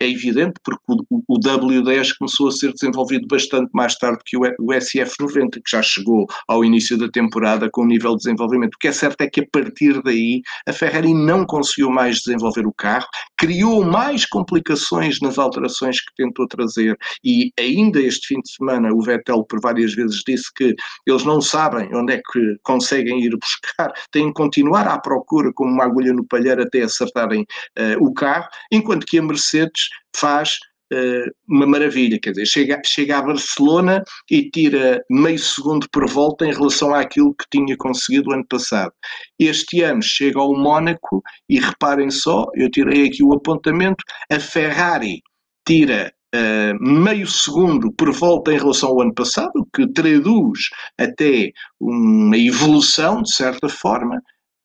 [0.00, 4.42] é evidente porque o, o, W10 começou a ser desenvolvido bastante mais tarde que o,
[4.42, 8.74] o SF90, que já chegou ao início da temporada com um nível de desenvolvimento.
[8.74, 12.66] O que é certo é que a partir daí a Ferrari não conseguiu mais desenvolver
[12.66, 13.06] o carro,
[13.38, 19.00] criou mais complicações nas alterações que tentou trazer e ainda este fim de semana o
[19.00, 20.74] Vettel por várias vezes disse que
[21.06, 25.70] eles não sabem onde é que conseguem ir buscar, têm que continuar à procura como
[25.70, 30.58] uma agulha no palheiro até acertarem uh, o carro, enquanto que a Mercedes faz
[30.92, 36.46] uh, uma maravilha, quer dizer, chega, chega a Barcelona e tira meio segundo por volta
[36.46, 38.92] em relação àquilo que tinha conseguido ano passado.
[39.38, 45.22] Este ano chega ao Mónaco e reparem só, eu tirei aqui o apontamento, a Ferrari
[45.66, 50.68] tira Uh, meio segundo por volta em relação ao ano passado, o que traduz
[50.98, 54.20] até uma evolução, de certa forma,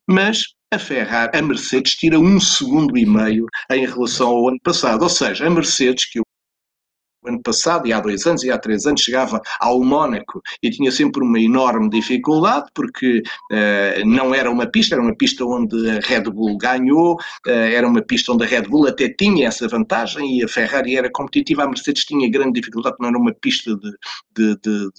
[0.09, 5.03] mas a Ferrari, a Mercedes tira um segundo e meio em relação ao ano passado.
[5.03, 6.21] Ou seja, a Mercedes, que
[7.25, 10.91] ano passado, e há dois anos, e há três anos, chegava ao Mónaco e tinha
[10.91, 15.99] sempre uma enorme dificuldade, porque uh, não era uma pista, era uma pista onde a
[15.99, 20.39] Red Bull ganhou, uh, era uma pista onde a Red Bull até tinha essa vantagem
[20.39, 23.91] e a Ferrari era competitiva, a Mercedes tinha grande dificuldade, não era uma pista de,
[24.35, 24.89] de, de,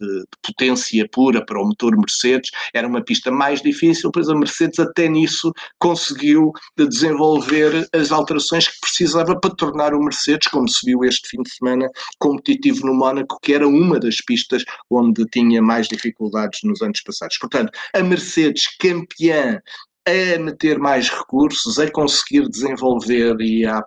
[0.00, 4.78] de, potência pura para o motor Mercedes, era uma pista mais difícil, pois a Mercedes
[4.78, 11.04] até nisso conseguiu desenvolver as alterações que precisava para tornar o Mercedes, como se viu
[11.04, 15.86] este fim de semana, competitivo no Mónaco, que era uma das pistas onde tinha mais
[15.86, 17.38] dificuldades nos anos passados.
[17.38, 19.62] Portanto, a Mercedes campeã
[20.06, 23.82] a meter mais recursos, a conseguir desenvolver e a,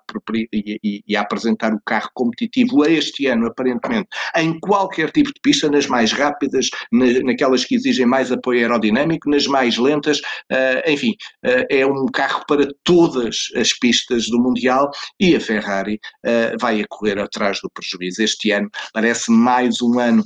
[0.53, 5.69] e, e a, apresentar o carro competitivo este ano, aparentemente, em qualquer tipo de pista,
[5.69, 11.15] nas mais rápidas, na, naquelas que exigem mais apoio aerodinâmico, nas mais lentas, uh, enfim,
[11.45, 16.81] uh, é um carro para todas as pistas do Mundial e a Ferrari uh, vai
[16.81, 18.23] a correr atrás do prejuízo.
[18.23, 20.23] Este ano parece mais um ano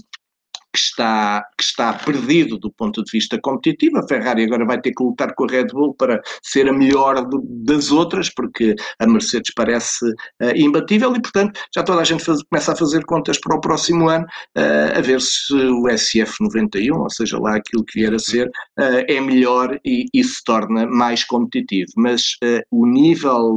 [0.71, 3.97] que está, que está perdido do ponto de vista competitivo.
[3.97, 7.27] A Ferrari agora vai ter que lutar com a Red Bull para ser a melhor
[7.27, 12.23] do, das outras, porque a Mercedes parece uh, imbatível e, portanto, já toda a gente
[12.23, 14.25] faz, começa a fazer contas para o próximo ano,
[14.57, 19.05] uh, a ver se o SF91, ou seja lá aquilo que vier a ser, uh,
[19.07, 21.89] é melhor e, e, se torna mais competitivo.
[21.97, 22.35] Mas
[22.71, 23.55] o nível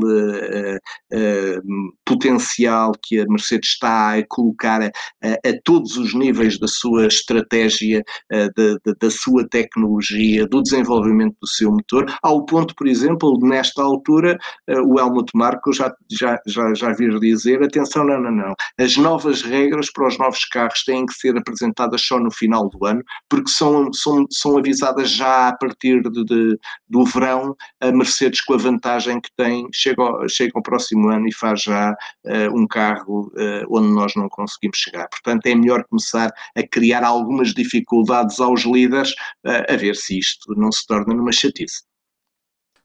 [2.04, 4.88] potencial que a Mercedes está a colocar a,
[5.26, 11.36] a todos os níveis da sua sua estratégia, uh, de, da sua tecnologia, do desenvolvimento
[11.40, 14.38] do seu motor, ao ponto, por exemplo, nesta altura,
[14.68, 18.96] uh, o Helmut Marko já, já, já, já vir dizer, atenção, não, não, não, as
[18.96, 23.02] novas regras para os novos carros têm que ser apresentadas só no final do ano,
[23.28, 28.54] porque são, são, são avisadas já a partir de, de do verão, a Mercedes com
[28.54, 32.66] a vantagem que tem, chega ao, chega ao próximo ano e faz já uh, um
[32.66, 33.32] carro
[33.70, 35.08] onde nós não conseguimos chegar.
[35.08, 40.54] Portanto, é melhor começar a criar criar algumas dificuldades aos líderes, a ver se isto
[40.56, 41.82] não se torna numa chatice.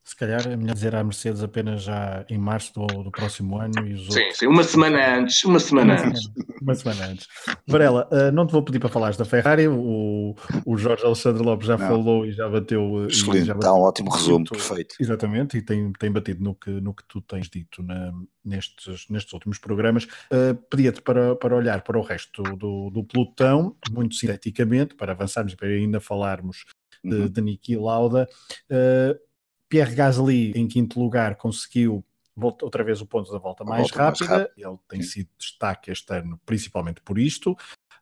[0.08, 3.86] Se calhar é melhor dizer à Mercedes apenas já em março do, do próximo ano
[3.86, 4.38] e os sim, outros...
[4.38, 6.22] Sim, uma semana antes, uma semana uma antes.
[6.22, 7.26] Semana, uma semana antes.
[7.66, 11.66] Varela, uh, não te vou pedir para falar da Ferrari, o, o Jorge Alexandre Lopes
[11.66, 11.86] já não.
[11.86, 13.06] falou e já bateu...
[13.06, 14.94] Excelente, já bateu, dá um ótimo resumo, perfeito.
[14.98, 18.10] Exatamente, e tem, tem batido no que, no que tu tens dito na,
[18.42, 20.04] nestes, nestes últimos programas.
[20.32, 25.52] Uh, Pedia-te para, para olhar para o resto do, do pelotão, muito sinteticamente, para avançarmos
[25.52, 26.64] e para ainda falarmos
[27.04, 27.28] de, uhum.
[27.28, 28.26] de Niki Lauda.
[28.70, 29.27] Uh,
[29.68, 32.04] Pierre Gasly, em quinto lugar, conseguiu
[32.36, 34.28] outra vez o ponto da volta mais volta rápida.
[34.28, 35.08] Mais Ele tem Sim.
[35.08, 37.56] sido destaque este ano, principalmente por isto.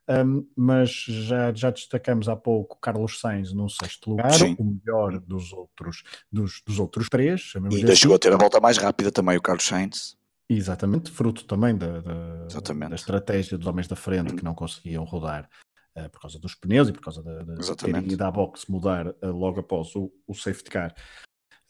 [0.07, 4.55] um, mas já, já destacamos há pouco Carlos Sainz num sexto lugar, Sim.
[4.57, 7.53] o melhor dos outros, dos, dos outros três.
[7.71, 10.15] E ainda chegou a ter a volta mais rápida também o Carlos Sainz.
[10.49, 12.45] Exatamente, fruto também da, da,
[12.89, 15.49] da estratégia dos homens da frente que não conseguiam rodar
[15.97, 19.59] uh, por causa dos pneus e por causa da, da à box mudar uh, logo
[19.59, 20.95] após o, o safety car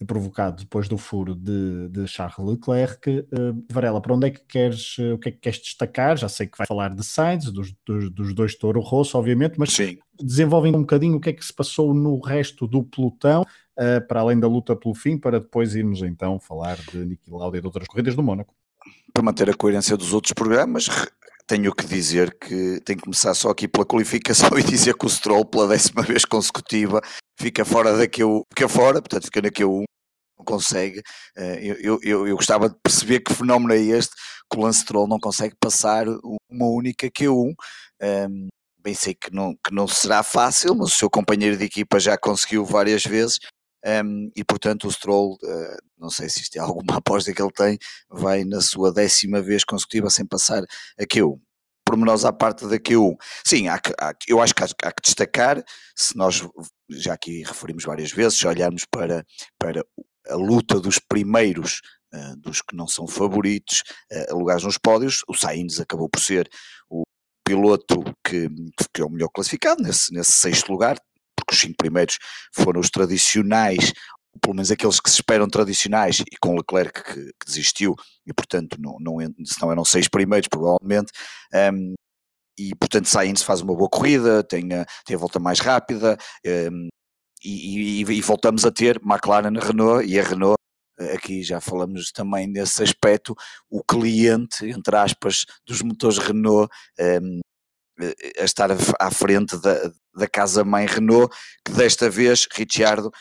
[0.06, 3.10] provocado depois do furo de, de Charles Leclerc.
[3.10, 6.18] Uh, Varela, para onde é que queres, uh, o que é que queres destacar?
[6.18, 9.74] Já sei que vai falar de Sainz, dos, dos, dos dois Toro Rosso, obviamente, mas
[9.74, 9.98] Sim.
[10.22, 14.20] desenvolvem um bocadinho o que é que se passou no resto do pelotão, uh, para
[14.20, 17.68] além da luta pelo fim, para depois irmos então falar de Niki Lauda e de
[17.68, 18.54] outras corridas do Mónaco.
[19.14, 20.88] Para manter a coerência dos outros programas,
[21.48, 25.10] tenho que dizer que tenho que começar só aqui pela qualificação e dizer que o
[25.10, 27.02] Stroll, pela décima vez consecutiva,
[27.38, 29.84] fica fora da Q1, fica fora, portanto fica na Q1,
[30.38, 31.02] não consegue.
[31.36, 34.16] Eh, eu, eu, eu gostava de perceber que fenómeno é este,
[34.52, 37.54] que o Lance Stroll não consegue passar uma única Q1.
[38.02, 38.48] Ehm,
[38.84, 42.18] bem sei que não, que não será fácil, mas o seu companheiro de equipa já
[42.18, 43.40] conseguiu várias vezes.
[43.86, 47.42] Um, ehm, e portanto o Stroll, uh, não sei se isto é alguma aposta que
[47.42, 47.78] ele tem,
[48.10, 50.64] vai na sua décima vez consecutiva sem passar
[51.00, 51.40] a Q1
[51.88, 53.16] pormenores à parte da Q1.
[53.46, 55.64] Sim, há, há, eu acho que há, há, que destacar,
[55.96, 56.42] se nós
[56.90, 59.26] já aqui referimos várias vezes, se olharmos para,
[59.58, 59.84] para
[60.28, 61.82] a luta dos primeiros,
[62.14, 66.50] uh, dos que não são favoritos, uh, lugares nos pódios, o Sainz acabou por ser
[66.90, 67.04] o
[67.46, 68.50] piloto que,
[68.94, 70.98] que é o melhor classificado nesse, nesse sexto lugar,
[71.36, 72.18] porque os cinco primeiros
[72.54, 73.94] foram os tradicionais
[74.42, 78.78] pelo menos aqueles que se esperam tradicionais, e com Leclerc que, que desistiu, e portanto,
[78.80, 81.12] não, não, se não eram seis primeiros, provavelmente,
[81.74, 81.96] um,
[82.58, 86.18] e portanto Sainz faz uma boa corrida, tem a, tem a volta mais rápida,
[86.72, 86.88] um,
[87.43, 90.58] e, e, e, voltamos a ter McLaren, Renault, e a Renault,
[91.14, 93.36] aqui já falamos também nesse aspecto,
[93.70, 97.39] o cliente, entre aspas, dos motores Renault, um,
[98.39, 101.34] a estar à frente da, da casa-mãe Renault,
[101.66, 103.12] que desta vez, Ricciardo,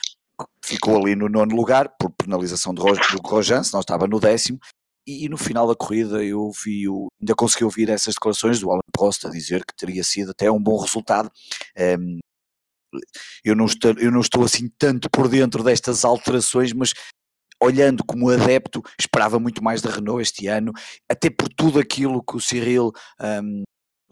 [0.63, 4.59] ficou ali no nono lugar por penalização do, do Grosjean, senão estava no décimo.
[5.07, 8.81] E, no final da corrida eu vi, o, ainda consegui ouvir essas declarações do Alan
[8.93, 11.31] Prost a dizer que teria sido até um bom resultado.
[11.79, 12.19] Um,
[13.45, 16.93] eu, não estou, eu não estou assim tanto por dentro destas alterações, mas
[17.63, 20.73] olhando como adepto, esperava muito mais da Renault este ano,
[21.09, 23.63] até por tudo aquilo que o Cyril, um,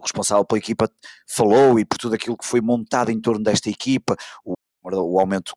[0.00, 0.90] responsável pela equipa,
[1.28, 5.54] falou e por tudo aquilo que foi montado em torno desta equipa, o, o aumento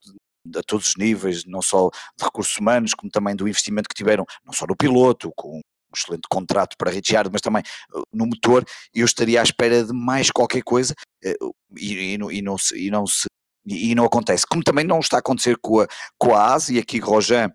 [0.56, 4.26] a todos os níveis, não só de recursos humanos, como também do investimento que tiveram,
[4.45, 5.62] não só no piloto, com um
[5.95, 10.30] excelente contrato para Ricciardo, mas também uh, no motor, eu estaria à espera de mais
[10.32, 10.93] qualquer coisa
[11.26, 13.26] uh, e, e, não, e, não, se, e não se
[13.66, 15.88] e não acontece, como também não está a acontecer com a,
[16.18, 17.50] com a ASE e aqui Rojan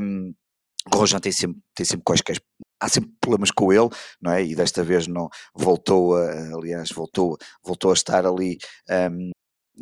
[0.00, 0.32] um,
[0.92, 2.38] Rojan tem sempre, tem sempre quaisquer
[2.80, 3.88] há sempre problemas com ele,
[4.20, 4.44] não é?
[4.44, 8.58] E desta vez não voltou a, aliás, voltou, voltou a estar ali
[9.10, 9.30] um,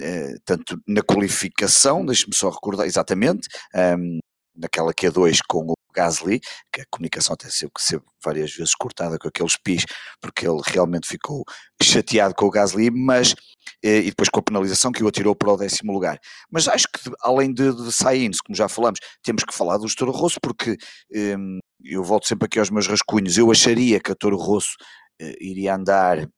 [0.01, 4.19] eh, tanto na qualificação, deixe-me só recordar exatamente, um,
[4.57, 6.41] naquela Q2 com o Gasly,
[6.73, 9.85] que a comunicação até sempre que ser várias vezes cortada com aqueles pis,
[10.21, 11.45] porque ele realmente ficou
[11.83, 13.35] chateado com o Gasly, mas
[13.83, 16.19] eh, e depois com a penalização que o atirou para o décimo lugar.
[16.51, 20.39] Mas acho que além de, de como já falamos, temos que falar do Toro Rosso,
[20.41, 20.77] porque
[21.13, 24.75] um, ehm, eu volto sempre aqui aos meus rascunhos, eu acharia que a Toro Rosso
[25.21, 26.29] uh, iria andar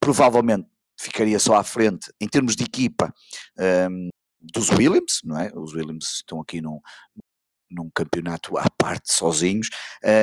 [0.00, 0.66] provavelmente
[1.02, 3.12] ficaria só à frente em termos de equipa
[3.90, 4.08] um,
[4.40, 5.50] dos Williams, não é?
[5.54, 6.80] Os Williams estão aqui num,
[7.70, 9.68] num campeonato à parte sozinhos,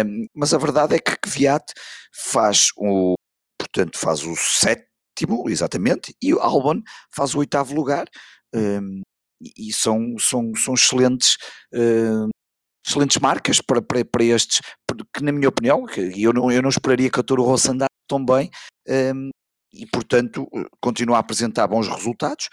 [0.06, 1.74] um, mas a verdade é que Kvyat
[2.14, 3.16] faz o,
[3.60, 6.82] portanto, faz o sétimo, exatamente, e o Albon
[7.14, 8.08] faz o oitavo lugar,
[8.54, 9.02] um,
[9.42, 11.38] e são, são, são excelentes,
[11.74, 12.30] um,
[12.86, 14.62] excelentes marcas para, para, para estes,
[15.14, 18.24] que na minha opinião, eu não, eu não esperaria que a Toro Rosso andasse tão
[18.24, 18.50] bem,
[19.16, 19.30] um,
[19.74, 22.50] e, portanto, eh, continua a apresentar bons resultados,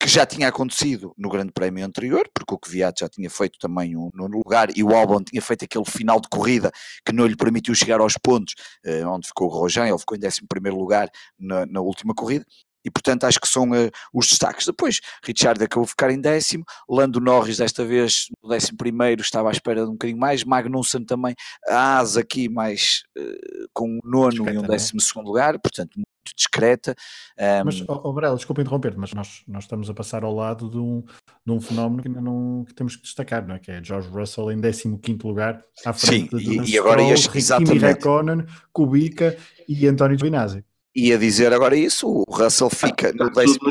[0.00, 3.94] que já tinha acontecido no Grande Prémio anterior, porque o Kvyat já tinha feito também
[3.94, 6.72] um nono lugar e o Albon tinha feito aquele final de corrida
[7.04, 10.20] que não lhe permitiu chegar aos pontos, eh, onde ficou o Rojan, ele ficou em
[10.26, 10.40] 11
[10.70, 12.46] lugar na, na última corrida,
[12.84, 14.66] e portanto acho que são uh, os destaques.
[14.66, 19.48] Depois, Richard acabou de ficar em décimo, Lando Norris desta vez no décimo primeiro estava
[19.48, 21.34] à espera de um bocadinho mais, Magnussen também,
[21.68, 24.68] a Asa aqui mais uh, com um nono e um é?
[24.68, 26.00] décimo segundo lugar, portanto
[26.36, 26.94] discreta.
[27.38, 27.64] Um...
[27.64, 31.02] Mas, oh, Varela, desculpa interromper mas nós, nós estamos a passar ao lado de um,
[31.44, 33.58] de um fenómeno que não que temos que destacar, não é?
[33.58, 37.30] que é George Russell em 15 lugar, à frente Sim, de e, e agora este,
[37.30, 39.36] Kimi Räikkönen, Kubica
[39.68, 40.64] e António Giovinazzi.
[40.94, 43.70] E a dizer agora isso, o Russell fica no décimo...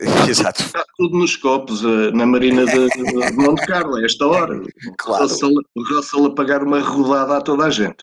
[0.28, 0.62] Exato.
[0.62, 4.60] Está tudo nos copos, eh, na Marina de, de Monte Carlo, a esta hora.
[4.96, 5.24] Claro.
[5.24, 7.96] O Russell, o Russell a pagar uma rodada a toda a gente.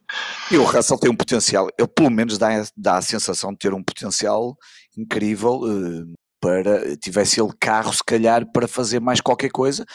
[0.51, 3.73] E o Russell tem um potencial, ele pelo menos dá, dá a sensação de ter
[3.73, 4.57] um potencial
[4.97, 9.85] incrível uh, para, tivesse ele carro se calhar para fazer mais qualquer coisa,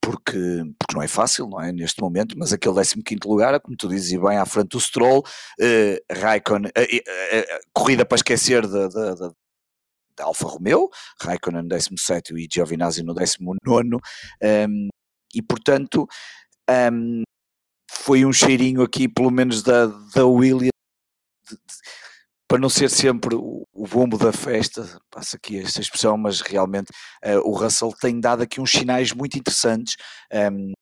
[0.00, 0.38] porque,
[0.78, 4.18] porque não é fácil, não é, neste momento, mas aquele 15 lugar, como tu dizes
[4.18, 9.30] bem, à frente do Stroll, uh, Raikkonen, uh, corrida para esquecer da, da, da
[10.20, 10.88] Alfa Romeo,
[11.20, 14.88] Raikkonen 17 e Giovinazzi no 19 um,
[15.34, 16.06] e portanto
[16.92, 17.22] um,
[17.90, 20.70] foi um cheirinho aqui pelo menos da, da Williams
[21.48, 22.00] de, de,
[22.48, 26.90] para não ser sempre o, o, bombo da festa, passa aqui esta expressão, mas realmente
[27.24, 29.94] uh, o Russell tem dado aqui uns sinais muito interessantes.
[30.32, 30.72] Um,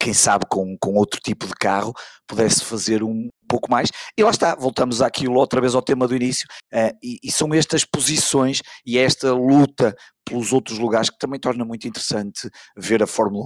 [0.00, 1.92] quem sabe com, com outro tipo de carro
[2.26, 3.90] pudesse fazer um pouco mais.
[4.16, 7.52] E lá está, voltamos àquilo outra vez ao tema do início, uh, e, e, são
[7.54, 9.94] estas posições e esta luta
[10.24, 13.44] pelos outros lugares que também torna muito interessante ver a Fórmula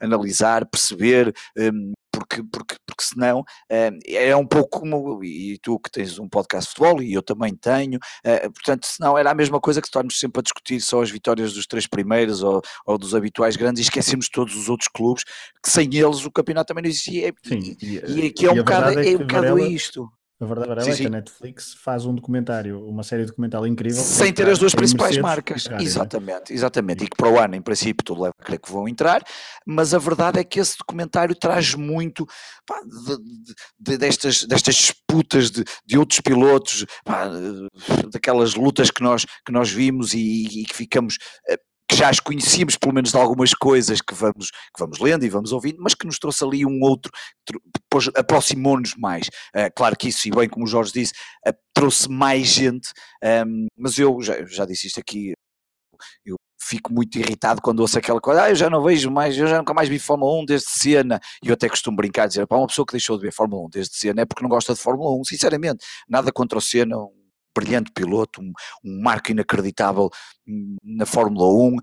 [0.00, 5.78] 1, analisar, perceber, um, porque, porque, porque senão uh, é um pouco como, e tu
[5.80, 9.34] que tens um podcast de futebol, e eu também tenho, uh, portanto, senão era a
[9.34, 12.98] mesma coisa que estarmos sempre a discutir só as vitórias dos três primeiros ou, ou
[12.98, 15.24] dos habituais grandes e esquecemos todos os outros clubes,
[15.62, 18.56] que sem eles o campeonato também não existia, Sim, e, e, e, que é um
[18.56, 20.08] bocado, é, é um bocado isto.
[20.42, 24.02] A verdade é que a Netflix faz um documentário, uma série documental incrível.
[24.02, 25.68] Sem ter as duas principais marcas.
[25.78, 27.04] Exatamente, exatamente.
[27.04, 29.22] E que para o ano, em princípio, tudo leva a crer que vão entrar,
[29.64, 32.26] mas a verdade é que esse documentário traz muito
[32.66, 33.18] pá, de,
[33.78, 37.30] de, destas, destas disputas de, de outros pilotos, pá,
[38.12, 41.18] daquelas lutas que nós, que nós vimos e, e que ficamos
[41.48, 41.56] eh,
[41.92, 45.28] que já as conhecíamos pelo menos de algumas coisas que vamos, que vamos lendo e
[45.28, 47.12] vamos ouvindo, mas que nos trouxe ali um outro,
[48.16, 49.26] aproximou-nos mais.
[49.54, 51.12] Uh, claro que isso, e bem como o Jorge disse,
[51.46, 52.88] uh, trouxe mais gente,
[53.22, 55.34] um, ehm, mas eu já, já disse isto aqui,
[56.24, 59.46] eu fico muito irritado quando ouço aquela coisa, ah, eu já não vejo mais, eu
[59.46, 62.56] já nunca mais vi Fórmula 1 desde Siena, e eu até costumo brincar, dizer, para
[62.56, 64.80] uma pessoa que deixou de ver Fórmula 1 desde Siena é porque não gosta de
[64.80, 67.21] Fórmula 1, sinceramente, nada contra o Siena, um
[67.54, 68.52] brilhante piloto, um,
[68.84, 70.10] um marco inacreditável
[70.82, 71.80] na Fórmula 1, um,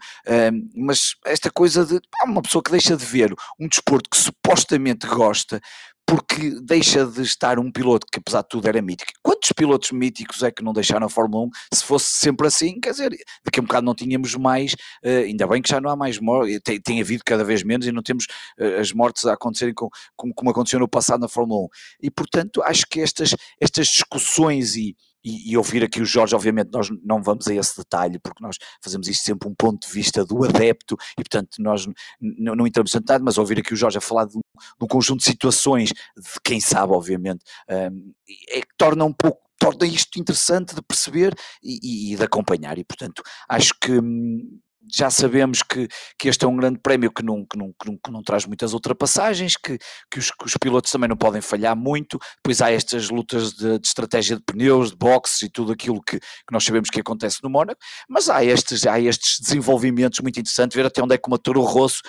[0.76, 5.62] mas esta coisa de uma pessoa que deixa de ver um desporto que supostamente gosta
[6.10, 9.12] porque deixa de estar um piloto que apesar de tudo era mítico.
[9.22, 11.50] Quantos pilotos míticos é que não deixaram a Fórmula 1?
[11.76, 13.12] Se fosse sempre assim, quer dizer,
[13.46, 16.18] daqui a um bocado não tínhamos mais, uh, ainda bem que já não há mais
[16.20, 18.26] mortes, tem, tem, havido cada vez menos e não temos
[18.60, 21.68] uh, as mortes a acontecerem com, com, como aconteceu no passado na Fórmula 1.
[22.02, 26.70] E portanto acho que estas, estas discussões e, e, e, ouvir aqui o Jorge, obviamente
[26.72, 30.26] nós não vamos a esse detalhe, porque nós fazemos isto sempre um ponto de vista
[30.26, 31.88] do adepto, e portanto nós
[32.20, 34.88] não, entramos em detalhe, mas ouvir aqui o Jorge a falar de um, de um
[34.88, 38.14] conjunto de situações, de quem sabe, obviamente, um,
[38.50, 42.78] é que torna um pouco torna isto interessante de perceber e, e, e de acompanhar,
[42.78, 44.60] e portanto acho que hum,
[44.92, 47.98] já sabemos que, que este é um grande prémio que não, que não, que não,
[47.98, 49.78] que não traz muitas ultrapassagens, que,
[50.12, 53.80] que, os, que os pilotos também não podem falhar muito, pois há estas lutas de,
[53.80, 57.40] de estratégia de pneus, de boxes e tudo aquilo que, que nós sabemos que acontece
[57.44, 61.30] no Mónaco, mas há estes, há estes desenvolvimentos muito interessantes, ver até onde é que
[61.30, 62.02] o Toro Rosso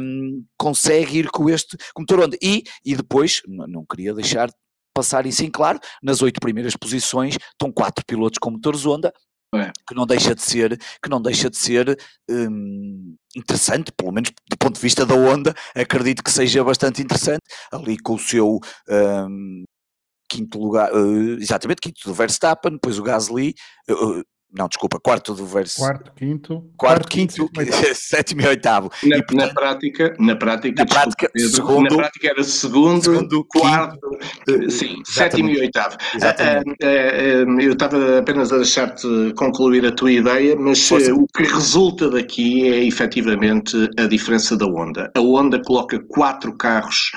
[0.00, 2.30] um, consegue ir com este com Toro.
[2.42, 4.50] E, e depois, não, não queria deixar
[4.94, 9.12] passar isso em claro, nas oito primeiras posições estão quatro pilotos com motores Honda,
[9.58, 9.72] é.
[9.86, 11.98] que não deixa de ser, que não deixa de ser
[12.30, 17.42] hum, interessante, pelo menos do ponto de vista da onda, acredito que seja bastante interessante,
[17.72, 19.64] ali com o seu hum,
[20.28, 23.54] quinto lugar, uh, exatamente, quinto do Verstappen, depois o Gasly,
[23.90, 24.22] uh,
[24.52, 25.80] não, desculpa, quarto do verso.
[25.80, 26.54] Quarto, quinto.
[26.54, 28.90] Quarto, quarto quinto, quinto sétimo e oitavo.
[29.02, 33.04] Na, e, portanto, na prática, na prática, na prática, Pedro, segundo, na prática era segundo,
[33.04, 33.98] segundo quarto,
[34.46, 35.96] quinto, sim, sétimo e oitavo.
[36.14, 36.68] Exatamente.
[36.82, 41.42] Uh, uh, uh, eu estava apenas a deixar-te concluir a tua ideia, mas o que
[41.42, 45.10] resulta daqui é efetivamente a diferença da Honda.
[45.14, 47.10] A Honda coloca quatro carros,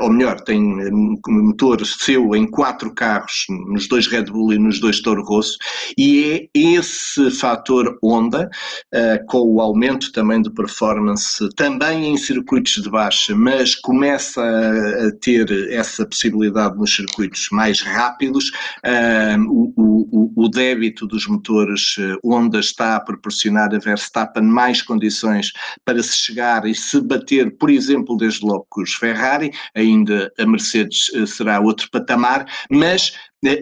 [0.00, 4.80] ou melhor, tem um motor seu em quatro carros, nos dois Red Bull e nos
[4.80, 5.56] dois Toro Rosso,
[5.96, 8.48] e é esse fator onda,
[8.94, 15.12] uh, com o aumento também de performance, também em circuitos de baixa, mas começa a,
[15.20, 18.50] ter essa possibilidade nos circuitos mais rápidos,
[18.84, 24.80] uh, o, o, o, débito dos motores eh, Honda está a proporcionar a Verstappen mais
[24.80, 25.52] condições
[25.84, 30.46] para se chegar e se bater, por exemplo, desde logo com os Ferrari, ainda a
[30.46, 33.12] Mercedes será outro patamar, mas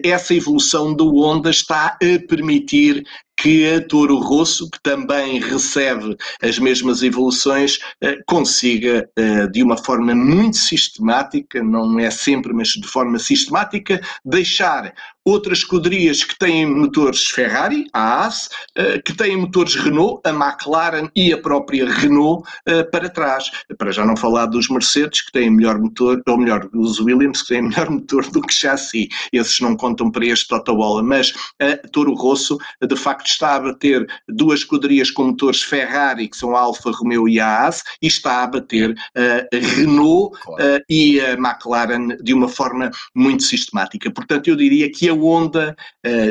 [0.03, 3.03] essa evolução do Honda está a permitir
[3.37, 9.77] que a Toro Rosso, que também recebe as mesmas evoluções, eh, consiga, eh, de uma
[9.77, 14.93] forma muito sistemática, não é sempre, mas de forma sistemática, deixar
[15.25, 21.09] outras escuderias que têm motores Ferrari, a AS, eh, que têm motores Renault, a McLaren
[21.15, 22.47] e a própria Renault
[22.91, 23.49] para trás.
[23.77, 27.49] Para já não falar dos Mercedes, que têm melhor motor, ou melhor, dos Williams, que
[27.49, 29.07] têm melhor motor do que chassi.
[29.31, 34.07] Esses não contam para este Totobola, mas a Toro Rosso, de facto, está a bater
[34.27, 38.43] duas escuderias com motores Ferrari, que são a Alfa Romeo e a Haas, e está
[38.43, 40.83] a bater a Renault claro.
[40.89, 44.11] e a McLaren de uma forma muito sistemática.
[44.11, 45.75] Portanto, eu diria que a Honda,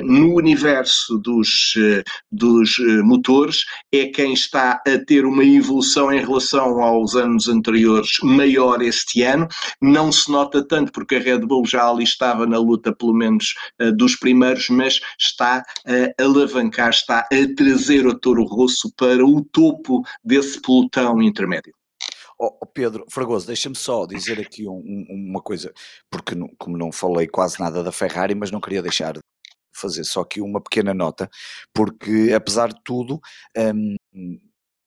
[0.03, 1.74] no universo dos,
[2.30, 2.70] dos
[3.05, 9.22] motores, é quem está a ter uma evolução em relação aos anos anteriores maior este
[9.22, 9.47] ano.
[9.80, 13.55] Não se nota tanto porque a Red Bull já ali estava na luta, pelo menos
[13.97, 20.03] dos primeiros, mas está a alavancar, está a trazer o Toro Rosso para o topo
[20.24, 21.74] desse pelotão intermédio.
[22.39, 25.72] Oh, Pedro Fragoso, deixa-me só dizer aqui um, um, uma coisa,
[26.11, 29.20] porque não, como não falei quase nada da Ferrari, mas não queria deixar de
[29.74, 31.30] fazer só aqui uma pequena nota,
[31.72, 33.20] porque apesar de tudo,
[33.57, 33.97] um,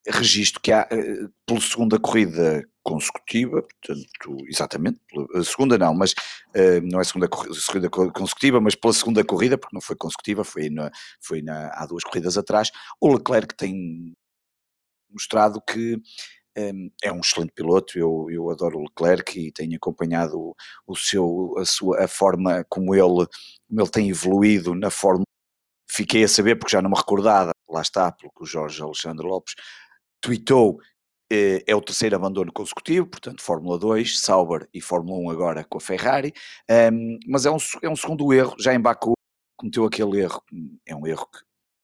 [0.07, 4.99] registro que há, eh, pela segunda corrida consecutiva, portanto, exatamente,
[5.33, 9.75] a segunda não, mas uh, não é segunda corrida consecutiva, mas pela segunda corrida, porque
[9.75, 12.71] não foi consecutiva, foi, na, foi na, há duas corridas atrás,
[13.01, 14.13] o Leclerc tem
[15.09, 15.97] mostrado que
[16.55, 20.55] ehm, é um excelente piloto, eu, eu adoro o Leclerc e tenho acompanhado o,
[20.85, 23.27] o seu, a sua a forma como ele,
[23.67, 25.25] como ele tem evoluído na Fórmula
[25.87, 29.25] fiquei a saber porque já não me recordava, lá está, pelo que o Jorge Alexandre
[29.25, 29.55] Lopes
[30.21, 30.79] tweetou
[31.65, 35.81] é o terceiro abandono consecutivo, portanto, Fórmula 2, Sauber e Fórmula 1 agora com a
[35.81, 36.33] Ferrari,
[36.91, 39.13] um, mas é um, é um segundo erro, já em Baku
[39.57, 40.41] cometeu aquele erro,
[40.85, 41.39] é um erro que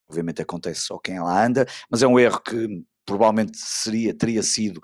[0.10, 4.82] obviamente acontece só quem lá anda, mas é um erro que provavelmente seria, teria sido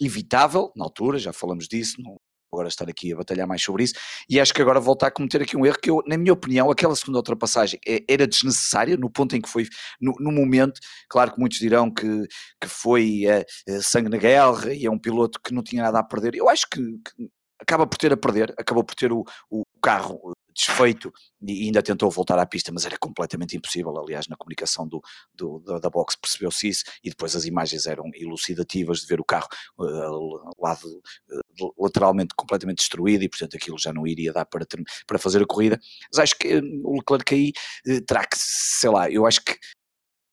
[0.00, 2.16] evitável na altura, já falamos disso, não,
[2.52, 3.94] agora estar aqui a batalhar mais sobre isso,
[4.28, 6.70] e acho que agora volta a cometer aqui um erro que eu, na minha opinião,
[6.70, 9.66] aquela segunda ultrapassagem é, era desnecessária no ponto em que foi,
[10.00, 12.26] no, no momento, claro que muitos dirão que,
[12.60, 16.04] que foi uh, sangue na guerra e é um piloto que não tinha nada a
[16.04, 17.28] perder, eu acho que, que
[17.60, 22.10] acaba por ter a perder, acabou por ter o, o carro desfeito e ainda tentou
[22.10, 23.96] voltar à pista, mas era completamente impossível.
[23.96, 25.00] Aliás, na comunicação do,
[25.32, 29.46] do da, box percebeu-se isso e depois as imagens eram elucidativas de ver o carro
[29.78, 34.66] uh, lado uh, lateralmente completamente destruído e, portanto, aquilo já não iria dar para,
[35.06, 35.78] para fazer a corrida.
[36.12, 37.52] Mas acho que o Leclerc aí
[37.86, 39.56] uh, terá que, sei lá, eu acho que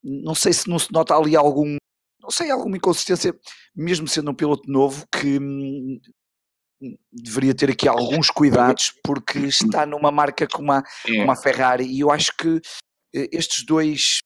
[0.03, 1.77] não sei se não se nota ali algum
[2.25, 3.35] não sei, alguma inconsistência,
[3.75, 5.99] mesmo sendo um piloto novo, que hum,
[7.11, 11.17] deveria ter aqui alguns cuidados porque está numa marca como a, é.
[11.17, 12.59] como a Ferrari e eu acho que
[13.15, 14.19] eh, estes dois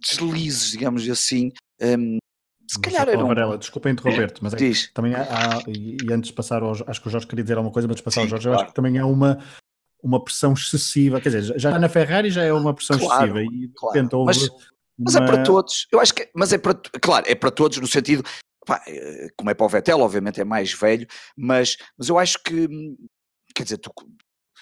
[0.00, 2.18] deslizes, digamos assim, um,
[2.68, 3.28] se calhar eram...
[3.28, 4.90] Varela, desculpa interromper-te, mas é Diz.
[4.92, 7.72] também há, há, e, antes de passar ao, acho que o Jorge queria dizer alguma
[7.72, 8.58] coisa, mas de passar Sim, ao Jorge, claro.
[8.58, 9.38] eu acho que também há uma
[10.02, 13.70] uma pressão excessiva, quer dizer, já na Ferrari já é uma pressão claro, excessiva e
[14.12, 14.48] houve mas,
[14.98, 17.86] mas é para todos, eu acho que, mas é para, claro, é para todos no
[17.86, 18.22] sentido,
[18.66, 21.06] Pá, eh, como é para o Vettel, obviamente é mais velho,
[21.36, 22.96] mas, mas eu acho que, hum,
[23.54, 23.90] quer dizer, tu,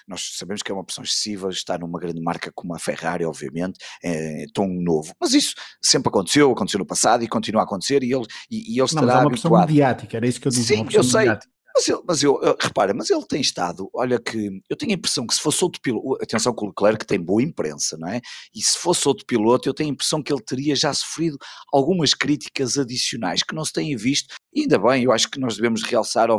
[0.07, 3.79] nós sabemos que é uma opção excessiva estar numa grande marca como a Ferrari, obviamente,
[4.03, 5.13] é tão novo.
[5.19, 8.79] Mas isso sempre aconteceu, aconteceu no passado e continua a acontecer e ele, e, e
[8.79, 10.77] ele estará Não, mas é uma pressão mediática, era isso que eu dizia.
[10.77, 11.54] Sim, eu sei, mediática.
[11.75, 15.27] Mas, ele, mas eu, repara, mas ele tem estado, olha que, eu tenho a impressão
[15.27, 18.21] que se fosse outro piloto, atenção que o Leclerc tem boa imprensa, não é?
[18.55, 21.37] E se fosse outro piloto, eu tenho a impressão que ele teria já sofrido
[21.73, 25.57] algumas críticas adicionais que não se têm visto, e ainda bem, eu acho que nós
[25.57, 26.29] devemos realçar,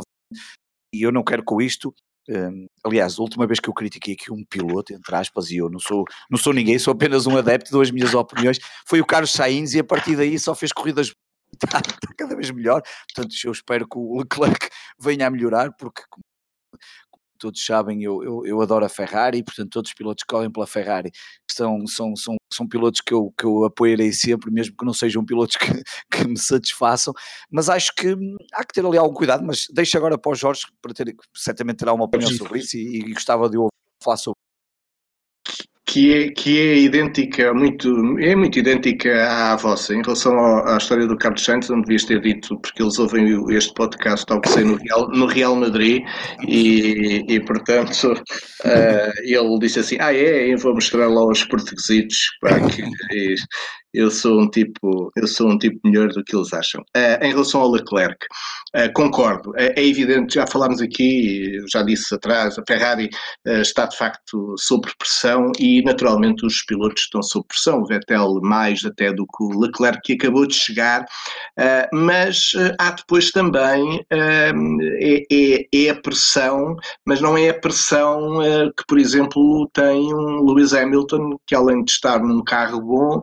[0.93, 1.93] e eu não quero com isto
[2.29, 5.69] um, aliás, a última vez que eu critiquei aqui um piloto, entre aspas, e eu
[5.69, 9.31] não sou, não sou ninguém, sou apenas um adepto, duas minhas opiniões, foi o Carlos
[9.31, 11.13] Sainz e a partir daí só fez corridas
[11.65, 12.81] está, está, cada vez melhor.
[13.13, 16.23] Portanto, eu espero que o Leclerc venha a melhorar, porque, como,
[17.37, 20.67] todos sabem, eu, eu, eu, adoro a Ferrari, portanto, todos os pilotos que correm pela
[20.67, 21.11] Ferrari
[21.49, 25.23] são, são, são, são pilotos que eu, que eu apoiarei sempre, mesmo que não sejam
[25.25, 25.67] pilotos que,
[26.11, 27.13] que me satisfaçam.
[27.51, 28.15] Mas acho que
[28.53, 29.43] há que ter ali algum cuidado.
[29.45, 32.97] Mas deixo agora para o Jorge, para ter, certamente terá uma opinião sobre isso e,
[32.99, 33.71] e gostava de ouvir
[34.03, 34.37] falar sobre
[35.87, 39.95] que é, que é idêntica, muito, é muito idêntica à vossa.
[39.95, 43.25] Em relação ao, à história do Carlos Santos, não devias ter dito, porque eles ouvem
[43.55, 46.03] este podcast ao que sei no Real, no Real Madrid,
[46.45, 52.17] e, e portanto uh, ele disse assim: Ah, é, eu vou mostrar lá aos portuguesitos
[52.71, 53.35] que
[53.93, 56.81] eu sou um tipo, eu sou um tipo melhor do que eles acham.
[56.95, 58.17] Uh, em relação ao Leclerc,
[58.93, 59.53] concordo.
[59.55, 63.09] É, é, evidente, já falámos aqui, já disse atrás, a Ferrari
[63.47, 68.39] uh, está de facto sob pressão e naturalmente os pilotos estão sob pressão, o Vettel
[68.41, 74.05] mais até do que o Leclerc que acabou de chegar, uh, mas há depois também
[74.09, 74.51] é,
[75.31, 78.39] é, é, a pressão, mas não é a pressão
[78.75, 83.21] que, por exemplo, tem um Lewis Hamilton que além de estar num carro bom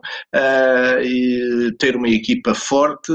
[1.03, 3.11] e ter uma equipa forte,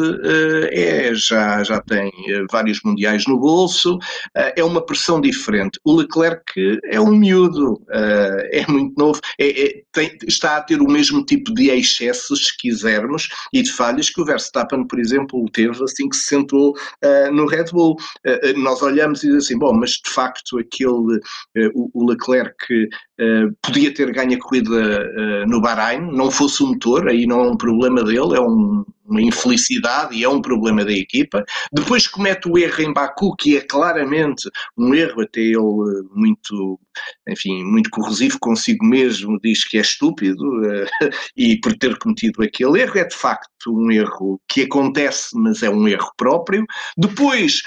[0.72, 3.98] é, já, já tem eh, vários mundiais no bolso,
[4.36, 5.78] eh, é uma pressão diferente.
[5.84, 6.42] O Leclerc
[6.84, 11.24] é um miúdo, eh, é muito novo, é, é, tem, está a ter o mesmo
[11.24, 16.08] tipo de excessos, se quisermos, e de falhas que o Verstappen, por exemplo, teve assim
[16.08, 16.74] que se sentou
[17.32, 17.96] no Red Bull.
[18.56, 21.20] nós olhamos e dizemos assim, bom, mas de facto aquele,
[21.74, 22.56] o, Leclerc
[23.62, 27.56] podia ter ganho a corrida no Bahrein, não fosse o motor, aí não é um
[27.56, 31.44] problema dele, é um, uma infelicidade e é um problema da equipa.
[31.72, 34.48] Depois comete o erro em Baku, que é claramente
[34.78, 36.78] um erro, até ele eh, muito,
[37.28, 40.44] enfim, muito corrosivo consigo mesmo, diz que é estúpido
[41.36, 45.68] e por ter cometido aquele erro, é de facto um erro que acontece, mas é
[45.68, 46.64] um erro próprio.
[46.96, 47.62] Depois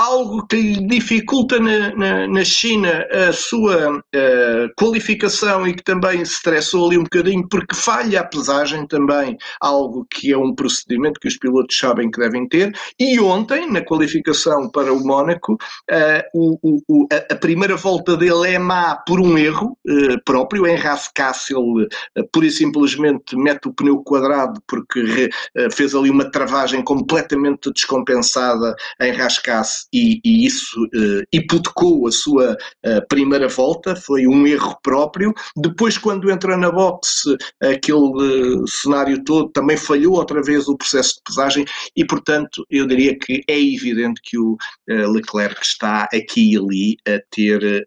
[0.00, 6.24] algo que lhe dificulta na, na, na China a sua uh, qualificação e que também
[6.24, 11.20] se estressou ali um bocadinho porque falha a pesagem também, algo que é um procedimento
[11.20, 12.72] que os pilotos sabem que devem ter.
[12.98, 18.54] E ontem, na qualificação para o Mónaco, uh, o, o, a, a, primeira volta dele
[18.54, 20.66] é má por um erro uh, próprio.
[20.66, 21.88] Em Rascasse ele
[22.32, 25.30] pura e simplesmente mete o pneu quadrado porque re,
[25.70, 32.52] fez ali uma travagem completamente descompensada em Rascasse e, e isso uh, hipotecou a sua
[32.52, 35.34] uh, primeira volta, foi um erro próprio.
[35.56, 41.16] Depois, quando entra na boxe, aquele uh, cenário todo também falhou outra vez o processo
[41.16, 41.64] de pesagem
[41.96, 44.56] e, portanto, eu diria que é evidente que o
[44.88, 47.86] Leclerc está aqui e ali a ter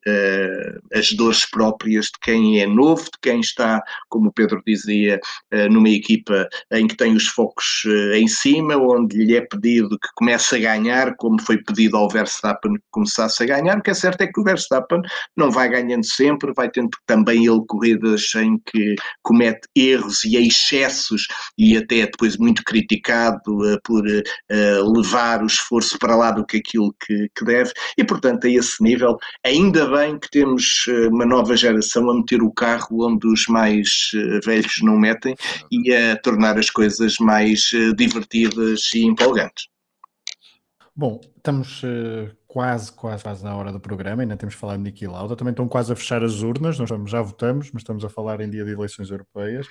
[0.93, 5.19] as dores próprias de quem é novo, de quem está, como o Pedro dizia,
[5.69, 7.83] numa equipa em que tem os focos
[8.13, 12.73] em cima, onde lhe é pedido que comece a ganhar, como foi pedido ao Verstappen
[12.91, 13.77] começasse a ganhar.
[13.77, 15.01] O que é certo é que o Verstappen
[15.35, 21.27] não vai ganhando sempre, vai tendo também ele corridas em que comete erros e excessos
[21.57, 26.57] e até depois muito criticado uh, por uh, levar o esforço para lá do que
[26.57, 27.71] aquilo que, que, deve.
[27.97, 32.51] E, portanto, a esse nível, ainda bem que temos uma nova geração a meter o
[32.51, 33.89] carro onde os mais
[34.45, 35.35] velhos não metem
[35.71, 37.61] e a tornar as coisas mais
[37.95, 39.72] divertidas e empolgantes.
[40.95, 44.83] Bom, estamos uh, quase, quase, quase na hora do programa, ainda temos de falar de
[44.83, 48.09] Niki Lauda, também estão quase a fechar as urnas, nós já votamos, mas estamos a
[48.09, 49.67] falar em dia de eleições europeias.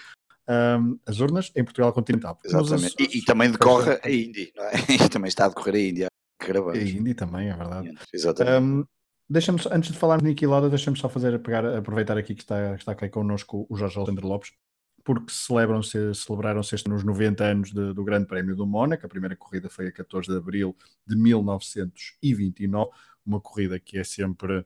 [0.48, 2.36] Um, as urnas em Portugal continental.
[2.44, 2.96] Exatamente.
[2.98, 4.72] E, e, também decorre a Indy, não é?
[5.06, 6.08] E também está a decorrer a Índia.
[6.40, 7.94] A Indy também, é verdade.
[8.12, 8.60] Exatamente.
[8.60, 8.84] Um,
[9.30, 12.74] deixa antes de falar de Niki Lauda, deixa-me só fazer, pegar, aproveitar aqui que está,
[12.74, 14.50] está aqui connosco o Jorge Alexandre Lopes,
[15.04, 19.04] porque celebraram-se este nos 90 anos de, do Grande Prémio do Mónaco.
[19.04, 20.76] A primeira corrida foi a 14 de abril
[21.06, 22.90] de 1929,
[23.24, 24.64] uma corrida que é sempre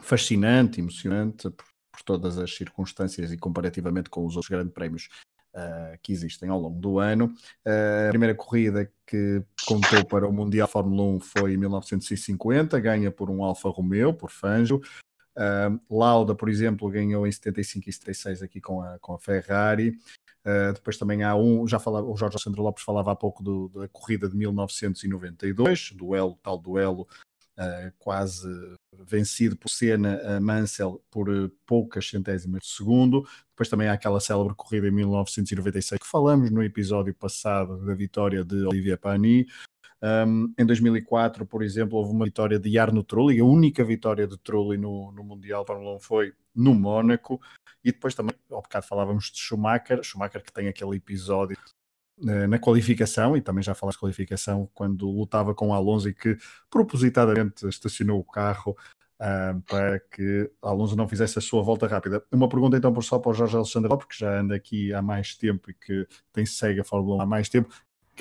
[0.00, 5.08] fascinante, emocionante por, por todas as circunstâncias e comparativamente com os outros grandes prémios
[5.54, 7.26] uh, que existem ao longo do ano.
[7.66, 13.10] Uh, a primeira corrida que contou para o Mundial Fórmula 1 foi em 1950, ganha
[13.10, 14.80] por um Alfa Romeo, por Fangio.
[15.38, 19.96] Uh, Lauda, por exemplo, ganhou em 75 e 76 aqui com a, com a Ferrari.
[20.44, 23.68] Uh, depois também há um, já falava, o Jorge Alexandre Lopes falava há pouco do,
[23.68, 27.06] da corrida de 1992, duelo, tal duelo
[27.56, 28.48] uh, quase
[29.00, 31.28] vencido por Senna, Mansell por
[31.64, 33.24] poucas centésimas de segundo.
[33.50, 38.44] Depois também há aquela célebre corrida em 1996 que falamos no episódio passado da vitória
[38.44, 39.46] de Olivier Panis.
[40.00, 44.38] Um, em 2004, por exemplo, houve uma vitória de Arno Trulli, a única vitória de
[44.38, 47.40] Trulli no, no Mundial Fórmula 1 foi no Mónaco,
[47.82, 51.56] e depois também, ao bocado falávamos de Schumacher, Schumacher que tem aquele episódio
[52.20, 56.36] uh, na qualificação, e também já falas de qualificação, quando lutava com Alonso e que
[56.70, 58.76] propositadamente estacionou o carro
[59.20, 62.22] uh, para que Alonso não fizesse a sua volta rápida.
[62.30, 65.02] Uma pergunta então por só para o Jorge Alexandre Lopes, que já anda aqui há
[65.02, 67.68] mais tempo e que tem segue a Fórmula 1 há mais tempo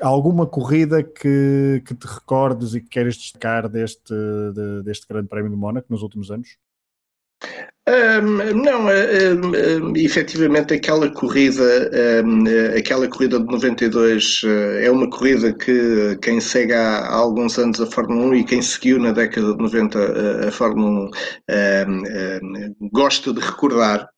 [0.02, 4.14] alguma corrida que, que te recordes e que queres destacar deste,
[4.54, 6.58] de, deste Grande Prémio de Mónaco nos últimos anos?
[7.90, 11.90] Um, não, um, um, efetivamente aquela corrida,
[12.78, 14.48] aquela corrida de 92 uh,
[14.82, 18.62] é uma corrida que quem segue há, há, alguns anos a Fórmula 1 e quem
[18.62, 21.10] seguiu na década de 90 a, a Fórmula
[21.50, 24.10] 1 gosta de recordar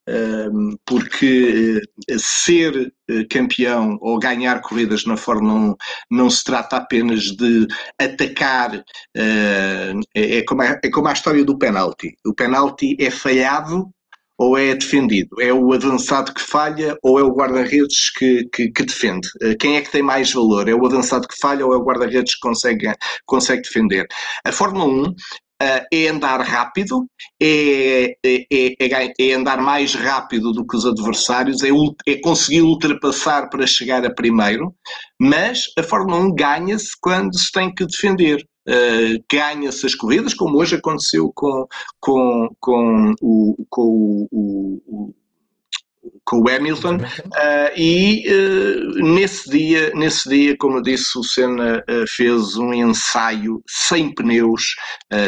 [0.86, 1.82] porque
[2.18, 2.93] ser
[3.30, 5.76] campeão ou ganhar corridas na Fórmula 1
[6.12, 7.68] não se trata apenas de
[7.99, 8.84] atacar,
[9.16, 12.16] é, é como a, é como a história do penalti.
[12.26, 13.91] O penalti é falhado
[14.39, 15.41] ou é defendido?
[15.41, 19.28] É o avançado que falha ou é o guarda-redes que, que, que, defende?
[19.41, 20.68] Eh, quem é que tem mais valor?
[20.70, 22.88] É o avançado que falha ou é o guarda-redes que consegue,
[23.26, 24.07] consegue defender?
[24.45, 25.14] A Fórmula 1
[25.62, 27.05] Uh, é andar rápido,
[27.41, 31.70] é, é, é, é, andar mais rápido do que os adversários, é,
[32.07, 34.74] é conseguir ultrapassar para chegar a primeiro,
[35.20, 38.41] mas a Fórmula 1 ganha-se quando se tem que defender.
[38.68, 41.66] Uh, ganha-se as corridas, como hoje aconteceu com,
[41.99, 45.14] com, com, o, com o, o,
[46.26, 51.84] com o Hamilton uh, e uh, nesse dia nesse dia como eu disse o Senna
[51.89, 54.76] uh, fez um ensaio sem pneus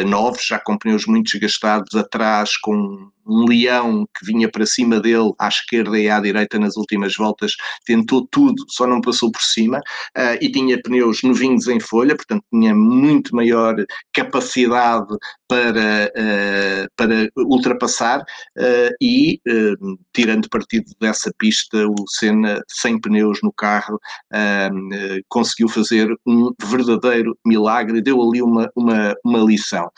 [0.06, 5.32] novos já com pneus muito desgastados atrás com um leão que vinha para cima dele,
[5.38, 7.52] à esquerda e à direita nas últimas voltas,
[7.84, 12.44] tentou tudo, só não passou por cima, uh, e tinha pneus novinhos em folha, portanto
[12.52, 13.74] tinha muito maior
[14.12, 15.16] capacidade
[15.48, 19.40] para, uh, para ultrapassar, uh, e
[20.12, 23.98] tirando partido dessa pista, o Senna, sem pneus no carro,
[25.28, 29.90] conseguiu fazer um verdadeiro milagre, deu ali uma, uma, uma lição.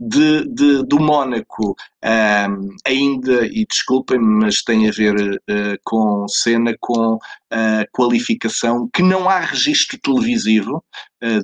[0.00, 1.74] de, de, do Mónaco,
[2.12, 7.18] um, ainda, e desculpem-me, mas tem a ver uh, com cena, com
[7.50, 10.82] a qualificação, que não há registro televisivo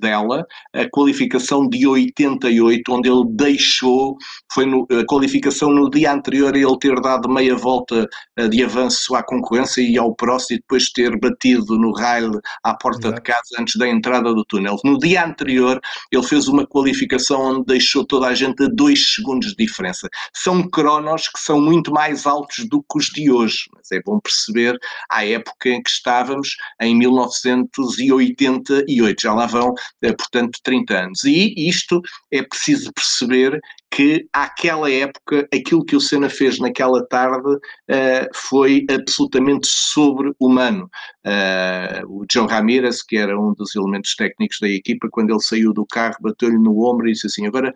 [0.00, 4.16] dela, a qualificação de 88, onde ele deixou,
[4.52, 8.08] foi no, a qualificação no dia anterior a ele ter dado meia volta
[8.38, 12.74] uh, de avanço à concorrência e ao próximo, e depois ter batido no rail à
[12.74, 13.16] porta Exato.
[13.16, 14.76] de casa antes da entrada do túnel.
[14.84, 19.50] No dia anterior, ele fez uma qualificação onde deixou toda a gente a dois segundos
[19.50, 20.08] de diferença.
[20.34, 24.18] São cronos que são muito mais altos do que os de hoje, mas é bom
[24.20, 24.76] perceber
[25.10, 29.67] a época em que estávamos em 1988, já lá vão,
[30.02, 31.24] eh, portanto, 30 anos.
[31.24, 32.00] E isto
[32.30, 33.60] é preciso perceber
[33.90, 40.90] que àquela época aquilo que o Senna fez naquela tarde uh, foi absolutamente sobre-humano.
[41.24, 45.72] Uh, o João Ramírez, que era um dos elementos técnicos da equipa, quando ele saiu
[45.72, 47.72] do carro, bateu-lhe no ombro e disse assim: Agora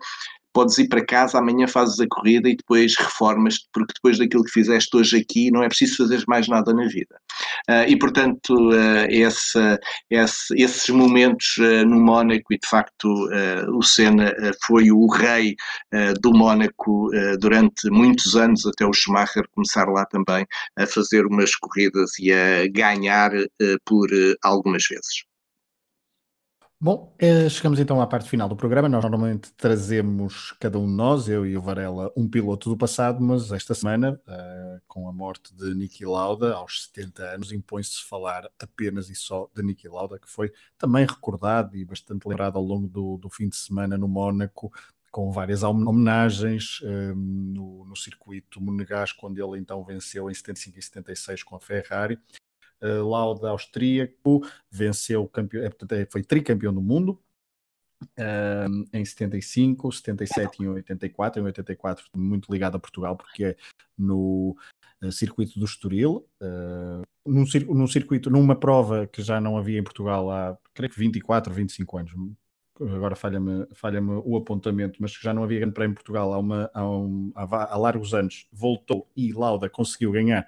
[0.53, 4.51] podes ir para casa, amanhã fazes a corrida e depois reformas porque depois daquilo que
[4.51, 7.15] fizeste hoje aqui não é preciso fazer mais nada na vida.
[7.69, 9.59] Uh, e portanto, uh, esse,
[10.09, 13.07] esse, esses momentos uh, no Mónaco, e de facto
[13.75, 14.33] o Senna
[14.65, 15.55] foi o rei
[16.21, 20.45] do Mónaco durante muitos anos, até o Schumacher começar lá também
[20.77, 23.31] a fazer umas corridas e a ganhar
[23.85, 24.09] por
[24.43, 25.23] algumas vezes.
[26.83, 28.89] Bom, eh, chegamos então à parte final do programa.
[28.89, 33.23] Nós normalmente trazemos, cada um de nós, eu e o Varela, um piloto do passado,
[33.23, 38.49] mas esta semana, uh, com a morte de Niki Lauda, aos 70 anos, impõe-se falar
[38.59, 42.89] apenas e só de Niki Lauda, que foi também recordado e bastante lembrado ao longo
[42.89, 44.69] do, do fim de semana no Mónaco,
[45.09, 50.81] com várias homenagens eh, no, no, circuito monegasco, quando ele então venceu em 75 e
[50.81, 52.19] 76 com a Ferrari,
[52.83, 57.19] uh, Lauda austríaco, venceu, campeão, é, foi tricampeão do mundo,
[58.19, 61.41] um, em 75, 77 e 84.
[61.41, 63.55] Em 84, muito ligado a Portugal, porque é
[63.97, 64.55] no
[65.11, 70.29] circuito do Estoril, uh, num, num, circuito, numa prova que já não havia em Portugal
[70.29, 72.13] há, creio que 24, 25 anos.
[72.79, 76.39] Agora falha-me falha o apontamento, mas que já não havia grande prémio em Portugal há,
[76.39, 78.47] uma, há, um, há, há largos anos.
[78.51, 80.47] Voltou e Lauda conseguiu ganhar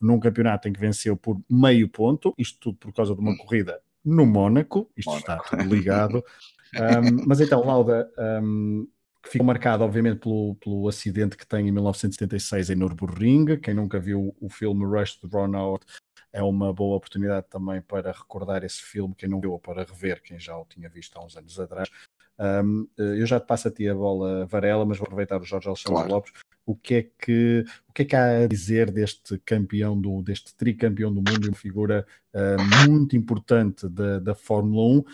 [0.00, 3.36] num campeonato em que venceu por meio ponto, isto tudo por causa de uma hum.
[3.36, 5.32] corrida no Mónaco, isto Mónaco.
[5.32, 6.24] está tudo ligado.
[6.74, 8.10] um, mas então, Lauda,
[8.42, 8.88] um,
[9.22, 13.60] que ficou marcado, obviamente, pelo, pelo acidente que tem em 1976 em Nürburgring.
[13.60, 15.84] Quem nunca viu o filme Rush to Run Out
[16.32, 20.22] é uma boa oportunidade também para recordar esse filme, quem não viu, ou para rever,
[20.22, 21.90] quem já o tinha visto há uns anos atrás.
[22.38, 25.68] Um, eu já te passo a ti a bola Varela, mas vou aproveitar o Jorge
[25.68, 26.10] Alexandre claro.
[26.10, 26.32] Lopes
[26.70, 30.54] o que é que o que é que há a dizer deste campeão do deste
[30.54, 35.04] tricampeão do mundo, uma figura uh, muito importante da, da Fórmula 1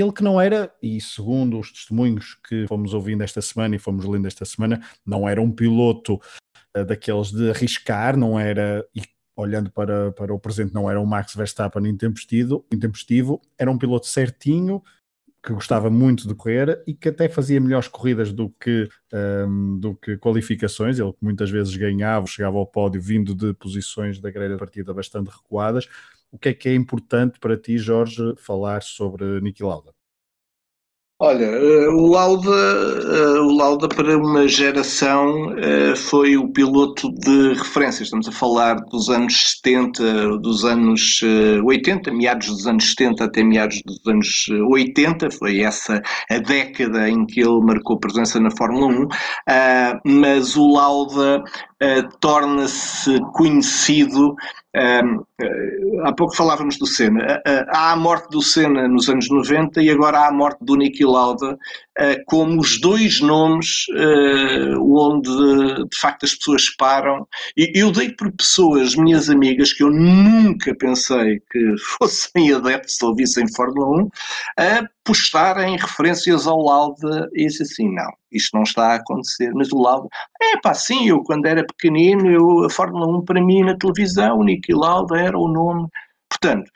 [0.00, 4.04] ele que não era, e segundo os testemunhos que fomos ouvindo esta semana e fomos
[4.04, 6.20] lendo esta semana, não era um piloto
[6.76, 9.02] uh, daqueles de arriscar, não era, e
[9.36, 14.06] olhando para, para o presente, não era um Max Verstappen intempestivo, intempestivo era um piloto
[14.06, 14.82] certinho,
[15.42, 19.94] que gostava muito de correr e que até fazia melhores corridas do que, um, do
[19.94, 20.98] que qualificações.
[20.98, 25.28] Ele muitas vezes ganhava, chegava ao pódio vindo de posições da grelha de partida bastante
[25.30, 25.88] recuadas.
[26.30, 29.97] O que é que é importante para ti, Jorge, falar sobre Niki Lauda?
[31.20, 37.54] Olha, eh, o Lauda, eh, o Lauda para uma geração eh, foi o piloto de
[37.54, 38.04] referência.
[38.04, 41.20] Estamos a falar dos anos 70, dos anos
[41.64, 45.28] 80, meados dos anos 70 até meados dos anos 80.
[45.32, 46.00] Foi essa
[46.30, 49.08] a década em que ele marcou presença na Fórmula 1.
[49.48, 51.42] Ah, mas o Lauda
[52.20, 54.34] torna-se conhecido
[54.78, 55.24] um,
[56.04, 57.40] há pouco falávamos do Senna.
[57.68, 61.04] Há a morte do Senna nos anos 90 e agora há a morte do Niki
[61.04, 61.58] Lauda,
[62.26, 63.86] como os dois nomes
[64.80, 65.28] onde
[65.88, 67.26] de facto as pessoas param.
[67.56, 73.14] E eu dei por pessoas, minhas amigas, que eu nunca pensei que fossem adeptos ou
[73.14, 74.08] vissem Fórmula 1,
[74.58, 79.52] a postarem referências ao Lauda e disse assim: não, isto não está a acontecer.
[79.54, 80.08] Mas o Lauda,
[80.40, 84.38] é pá, sim, eu quando era pequenino, eu, a Fórmula 1 para mim na televisão,
[84.38, 85.88] o Niki Lauda era o nome.
[86.30, 86.70] Portanto,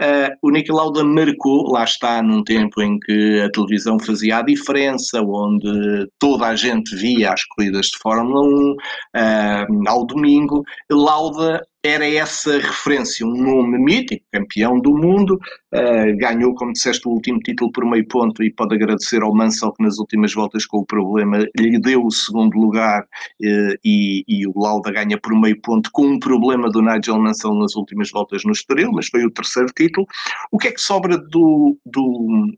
[0.00, 4.42] uh, o Niki Lauda marcou, lá está, num tempo em que a televisão fazia a
[4.42, 8.76] diferença, onde toda a gente via as corridas de Fórmula 1 uh,
[9.14, 10.62] eh, ao domingo.
[10.90, 15.38] Lauda era essa referência, um nome mítico, campeão do mundo,
[15.72, 19.72] uh, ganhou, como disseste, o último título por meio ponto e pode agradecer ao Mansell
[19.72, 24.46] que nas últimas voltas com o problema lhe deu o segundo lugar uh, e, e,
[24.46, 28.42] o Lauda ganha por meio ponto com um problema do Nigel Mansell nas últimas voltas
[28.44, 30.06] no Estoril, mas foi o terceiro título.
[30.50, 32.48] O que é que sobra do, do,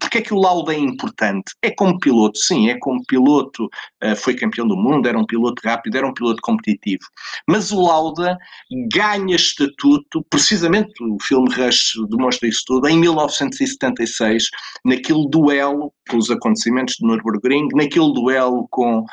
[0.00, 1.52] porque é que o Lauda é importante?
[1.62, 3.66] É como piloto, sim, é como piloto,
[4.02, 7.04] uh, foi campeão do mundo, era um piloto rápido, era um piloto competitivo.
[7.48, 8.36] Mas o Lauda
[8.92, 14.48] ganha estatuto, precisamente o filme Rush demonstra isso tudo, em 1976,
[14.84, 19.04] naquele duelo com os acontecimentos de Nürburgring, naquele duelo com uh,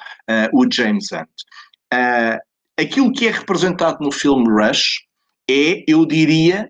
[0.53, 1.29] o James Hunt.
[1.93, 2.39] Uh,
[2.79, 5.03] aquilo que é representado no filme Rush
[5.49, 6.69] é, eu diria,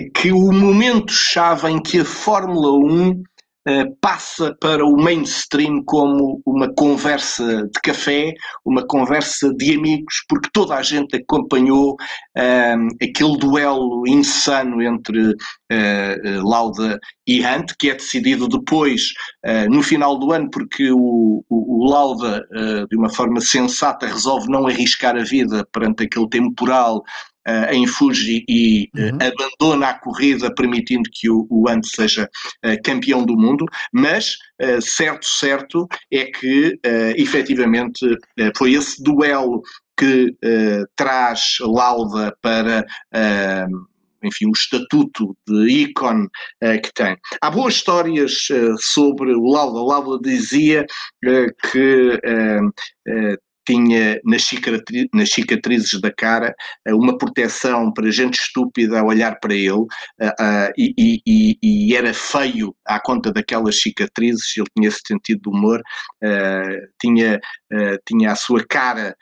[0.00, 3.22] que o momento-chave em que a Fórmula 1 uh,
[3.66, 8.34] eh, passa para o mainstream como uma conversa de café,
[8.64, 16.42] uma conversa de amigos, porque toda a gente acompanhou uh, aquele duelo insano entre uh,
[16.42, 19.00] Lauda e Hunt, que é decidido depois,
[19.70, 22.46] no final do ano, porque o, o, o Lauda,
[22.90, 27.02] de uma forma sensata, resolve não arriscar a vida perante aquele temporal
[27.46, 29.18] uh, em Fuji e uh, uhum.
[29.20, 32.28] abandona a corrida, permitindo que o, o Ant seja
[32.64, 34.36] uh, campeão do mundo, mas
[34.80, 36.78] certo, certo é que
[37.16, 38.16] efetivamente
[38.56, 39.62] foi esse duelo
[39.98, 40.32] que
[40.96, 42.84] traz Lauda para
[44.24, 47.16] enfim, o estatuto de ícone uh, que tem.
[47.40, 49.78] Há boas histórias uh, sobre o Lauda.
[49.78, 50.86] O Lauda dizia
[51.26, 52.20] uh, que
[53.66, 56.54] tinha nas, cicatri nas cicatrizes da cara
[56.88, 61.96] uh, uma proteção para gente estúpida a olhar para ele uh, uh, e, e, e,
[61.96, 65.82] era feio à conta daquelas cicatrizes, ele tinha esse sentido de humor,
[67.00, 67.40] tinha,
[68.06, 69.16] tinha a sua cara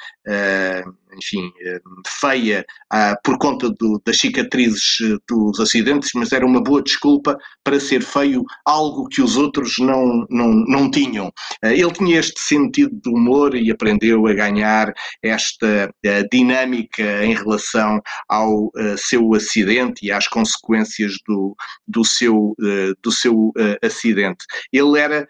[1.16, 1.50] enfim,
[2.20, 7.36] feia ah, por conta do, das cicatrizes eh, dos acidentes, mas era uma boa desculpa
[7.62, 11.32] para ser feio algo que os outros não, não, não tinham.
[11.62, 14.92] Ele tinha este sentido de humor e aprendeu a ganhar
[15.22, 15.92] esta
[16.30, 21.54] dinâmica em relação ao seu acidente e às consequências do,
[21.86, 22.54] do seu,
[23.02, 24.44] do seu acidente.
[24.72, 25.26] Ele era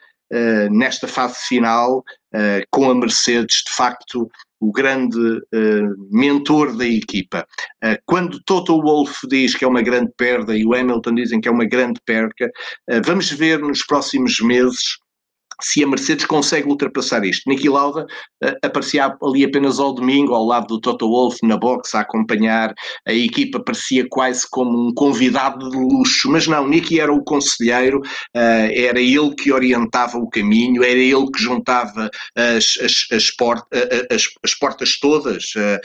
[0.71, 2.03] nesta fase final,
[2.71, 4.31] com a Mercedes, de facto,
[4.63, 7.45] o grande uh, mentor da equipa.
[7.85, 11.49] Uh, quando Toto Wolff diz que é uma grande perda e o Hamilton dizem que
[11.49, 12.47] é uma grande perca,
[12.89, 15.02] uh, vamos ver nos próximos meses
[15.63, 17.49] se a Mercedes consegue ultrapassar isto.
[17.49, 18.07] Niki Lauda
[18.45, 22.75] uh, aparecia ali apenas ao domingo, ao lado do Toto Wolff na box, a acompanhar
[23.07, 28.01] a equipa, parecia quase como um convidado de luxo, mas não, Niki era o conselheiro,
[28.01, 33.63] uh, era ele que orientava o caminho, era ele que juntava as, as, as, port,
[34.11, 35.81] as, as portas todas uh,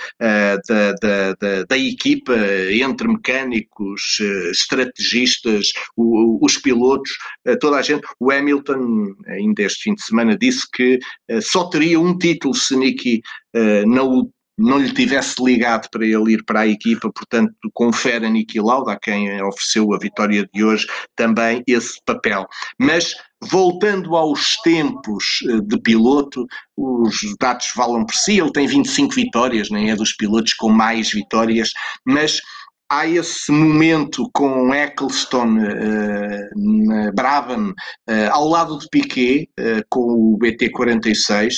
[0.67, 2.33] da, da, da, da, equipa,
[2.71, 4.19] entre mecânicos,
[4.51, 7.11] estrategistas, o, os pilotos,
[7.59, 8.05] toda a gente.
[8.19, 10.99] O Hamilton ainda este fim de semana, disse que
[11.31, 13.21] uh, só teria um título se Niki
[13.55, 18.29] uh, não, não lhe tivesse ligado para ele ir para a equipa, portanto, confere a
[18.29, 22.47] Niki Lauda, a quem ofereceu a vitória de hoje, também esse papel.
[22.79, 29.13] Mas voltando aos tempos eh, de piloto, os dados falam por si, ele tem 25
[29.13, 31.71] vitórias, nem é dos pilotos com mais vitórias,
[32.05, 32.41] mas
[32.89, 40.01] há esse momento com Eccleston uh, na Brabham uh, ao lado de Piquet uh, com
[40.01, 41.53] o BT46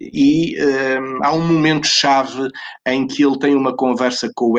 [0.00, 0.56] e
[1.22, 2.48] há um momento chave
[2.86, 4.52] em que ele tem uma conversa com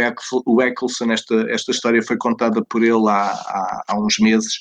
[0.46, 1.12] o, Eccleston.
[1.12, 4.58] Esta, esta história foi contada por ele há, há, há uns meses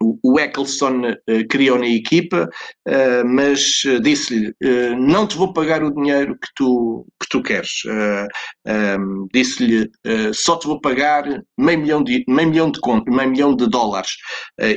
[0.00, 2.48] o Eccleston uh, criou na equipa,
[2.88, 4.52] uh, mas uh, disse-lhe:
[4.98, 7.70] Não te vou pagar o dinheiro que tu, que tu queres.
[8.66, 9.90] Um, disse-lhe:
[10.34, 11.24] Só te vou pagar
[11.58, 14.10] meio milhão de, meio milhão de, meio milhão de dólares.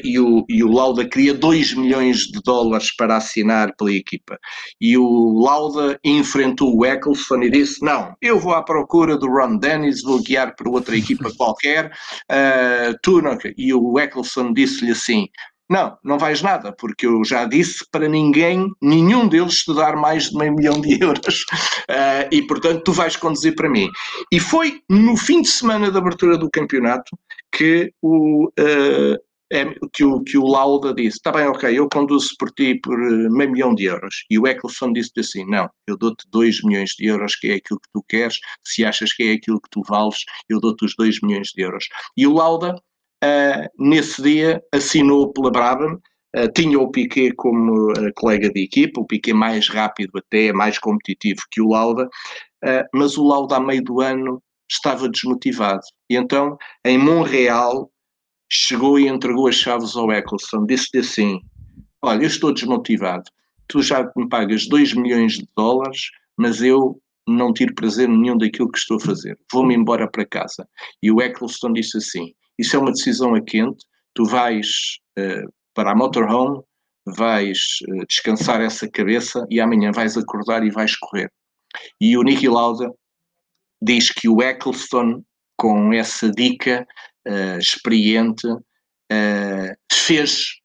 [0.03, 4.37] e, o, e o Lauda queria 2 milhões de dólares para assinar pela equipa.
[4.79, 9.57] E o Lauda enfrentou o Eccleston e disse: Não, eu vou à procura do Ron
[9.57, 11.91] Dennis, vou guiar para outra equipa qualquer.
[13.03, 13.37] tu não...
[13.57, 15.27] E o Eccleston disse-lhe assim assim:
[15.69, 20.37] não, não vais nada, porque eu já disse para ninguém, nenhum deles estudar mais de
[20.37, 21.43] meio milhão de euros.
[21.89, 23.87] Uh, e, portanto, tu vais conduzir para mim.
[24.31, 27.15] E foi no fim de semana da abertura do campeonato
[27.51, 29.17] que o, uh,
[29.51, 32.99] é, que o, que o Lauda disse: está bem, ok, eu conduzo por ti por
[32.99, 34.25] uh, meio milhão de euros.
[34.29, 37.79] E o Eccleston disse assim: não, eu dou-te 2 milhões de euros, que é aquilo
[37.79, 38.39] que tu queres.
[38.65, 40.17] Se achas que é aquilo que tu vales,
[40.49, 41.85] eu dou-te os 2 milhões de euros.
[42.17, 42.75] E o Lauda
[43.77, 45.99] nesse dia assinou pela Brabham,
[46.35, 50.77] uh, tinha o Piquet como uh, colega de equipa, o Piquet mais rápido até, mais
[50.77, 52.07] competitivo que o Lauda,
[52.93, 55.81] mas o Lauda a meio do ano estava desmotivado.
[56.09, 57.89] E então, em Montreal,
[58.49, 61.39] chegou e entregou as chaves ao Eccleston, disse-lhe assim,
[62.01, 63.23] olha, eu estou desmotivado,
[63.67, 68.71] tu já me pagas 2 milhões de dólares, mas eu não tiro prazer nenhum daquilo
[68.71, 69.37] que estou a fazer.
[69.51, 70.67] Vou-me embora para casa.
[71.01, 73.85] E o Eccleston disse assim: isso é uma decisão a quente.
[74.13, 74.67] Tu vais
[75.17, 76.61] uh, para a motorhome,
[77.05, 77.57] vais
[77.87, 81.31] uh, descansar essa cabeça e amanhã vais acordar e vais correr.
[82.01, 82.91] E o Nicky Lauda
[83.81, 85.23] diz que o Eccleston,
[85.57, 86.85] com essa dica
[87.27, 88.47] uh, experiente,
[89.91, 90.58] fez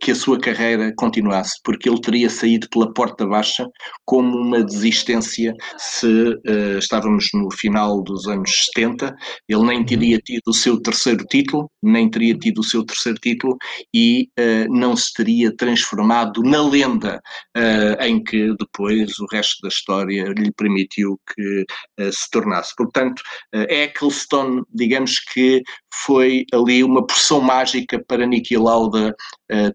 [0.00, 3.66] que a sua carreira continuasse, porque ele teria saído pela porta baixa
[4.04, 9.14] como uma desistência se uh, estávamos no final dos anos 70,
[9.48, 10.22] ele nem teria uhum.
[10.24, 13.56] tido o seu terceiro título, nem teria tido o seu terceiro título
[13.94, 17.20] e uh, não se teria transformado na lenda
[17.56, 21.64] uh, em que depois o resto da história lhe permitiu que
[22.12, 22.74] se tornasse.
[22.76, 25.62] Portanto, Eccleston, digamos que
[26.04, 29.14] foi ali uma porção mágica para Niki Lauda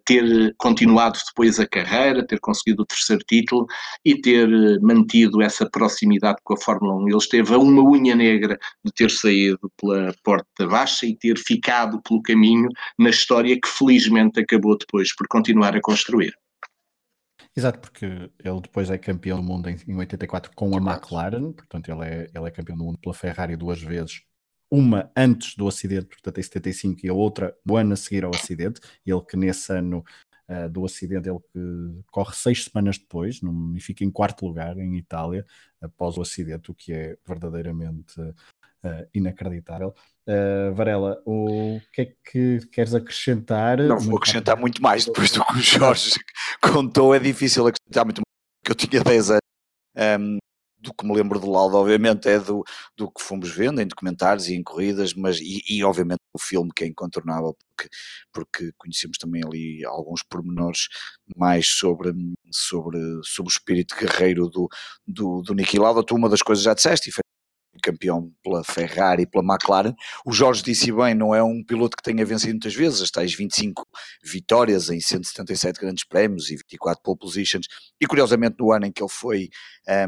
[0.05, 3.65] ter continuado depois a carreira, ter conseguido o terceiro título
[4.03, 7.07] e ter eh, mantido essa proximidade com a Fórmula 1.
[7.09, 12.01] Ele esteve a uma unha negra de ter saído pela porta baixa e ter ficado
[12.01, 16.33] pelo caminho na história que felizmente acabou depois por continuar a construir.
[17.55, 21.89] Exato, porque ele depois é campeão do mundo em, em 84 com a McLaren, portanto
[21.89, 24.21] ele é, ele é campeão do mundo pela Ferrari duas vezes
[24.75, 28.35] uma antes do acidente, portanto em 75, e a outra o ano a seguir ao
[28.35, 28.81] acidente.
[29.05, 30.03] Ele que nesse ano
[30.49, 34.77] uh, do acidente, ele que corre seis semanas depois num, e fica em quarto lugar
[34.77, 35.45] em Itália
[35.81, 39.93] após o acidente, o que é verdadeiramente uh, inacreditável.
[40.27, 43.77] Uh, Varela, o que é que queres acrescentar?
[43.77, 46.11] Não vou acrescentar muito mais depois do que o Jorge
[46.61, 47.13] contou.
[47.15, 49.39] É difícil acrescentar muito mais, porque eu tinha 10 anos.
[50.19, 50.37] Um,
[50.85, 52.63] do que me lembro do Lauda, obviamente, é do,
[52.95, 56.71] do que fomos vendo em documentários e em corridas, mas e, e obviamente o filme
[56.73, 57.89] que é incontornável, porque,
[58.31, 60.87] porque conhecemos também ali alguns pormenores
[61.35, 62.13] mais sobre,
[62.51, 64.69] sobre, sobre o espírito guerreiro do,
[65.05, 66.03] do, do Niki Lauda.
[66.05, 67.13] Tu uma das coisas já disseste, e
[67.81, 69.93] campeão pela Ferrari e pela McLaren.
[70.25, 73.33] O Jorge disse bem, não é um piloto que tenha vencido muitas vezes, as tais
[73.33, 73.85] 25
[74.23, 77.67] vitórias em 177 grandes prémios e 24 pole positions,
[77.99, 79.49] e curiosamente no ano em que ele foi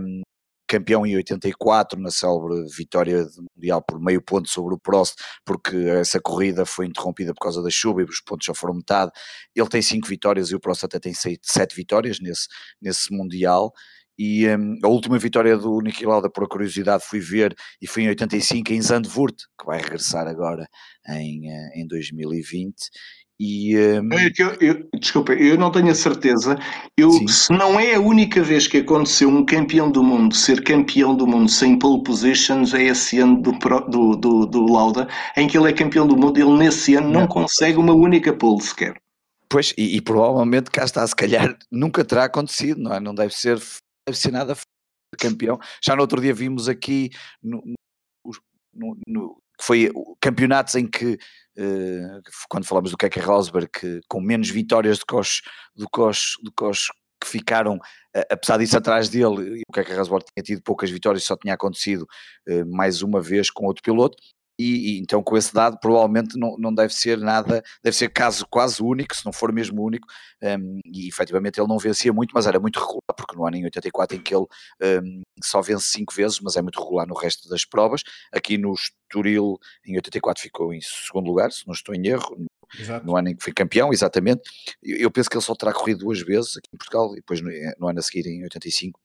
[0.02, 0.22] um,
[0.68, 5.16] campeão em 84 na célebre vitória mundial por meio ponto sobre o Prost,
[5.46, 9.12] porque essa corrida foi interrompida por causa da chuva e os pontos já foram metade.
[9.56, 12.48] Ele tem cinco vitórias e o Prost até tem sete vitórias nesse,
[12.82, 13.74] nesse mundial.
[14.20, 18.10] E um, a última vitória do Niki Lauda, por curiosidade, fui ver e foi em
[18.10, 20.68] 85 em Zandvoort, que vai regressar agora
[21.08, 22.74] em, eh, em 2020.
[23.40, 24.10] E, um...
[24.38, 26.58] eu, eu, desculpa, eu não tenho a certeza.
[26.98, 31.16] Eu, se não é a única vez que aconteceu um campeão do mundo ser campeão
[31.16, 35.58] do mundo sem pole positions, é esse ano do, do, do, do Lauda, em que
[35.58, 36.38] ele é campeão do mundo.
[36.40, 39.00] Ele nesse ano não, não consegue uma única pole sequer.
[39.50, 43.00] Pois, e, e, provavelmente cá está, se calhar nunca terá acontecido, não é?
[43.00, 43.58] Não deve ser,
[44.06, 44.58] deve ser nada
[45.18, 45.58] campeão.
[45.84, 47.12] Já no outro dia vimos aqui
[47.42, 47.64] no,
[48.74, 49.92] no, no, foi
[50.22, 51.18] campeonatos em que
[51.58, 55.42] eh, quando falamos do Keke Rosberg, que com menos vitórias do que os,
[55.76, 56.88] do que os, do que, os
[57.22, 57.80] que ficaram,
[58.16, 62.06] eh, apesar disso atrás dele, o Keke Rosberg tinha tido poucas vitórias, só tinha acontecido
[62.48, 64.18] eh, mais uma vez com outro piloto,
[64.58, 68.46] e, e, então com esse dado provavelmente não, não deve ser nada, deve ser caso
[68.50, 70.08] quase único, se não for mesmo único,
[70.42, 73.64] um, e efetivamente ele não vencia muito, mas era muito regular, porque no ano em
[73.66, 74.46] 84 em que ele
[74.82, 78.02] um, só vence cinco vezes, mas é muito regular no resto das provas,
[78.32, 82.46] aqui no Estoril em 84 ficou em segundo lugar, se não estou em erro,
[82.78, 83.06] Exato.
[83.06, 84.42] no ano em que foi campeão, exatamente.
[84.84, 87.50] Eu penso que ele só terá corrido duas vezes aqui em Portugal, e depois no,
[87.80, 89.00] no ano a seguir, em 85,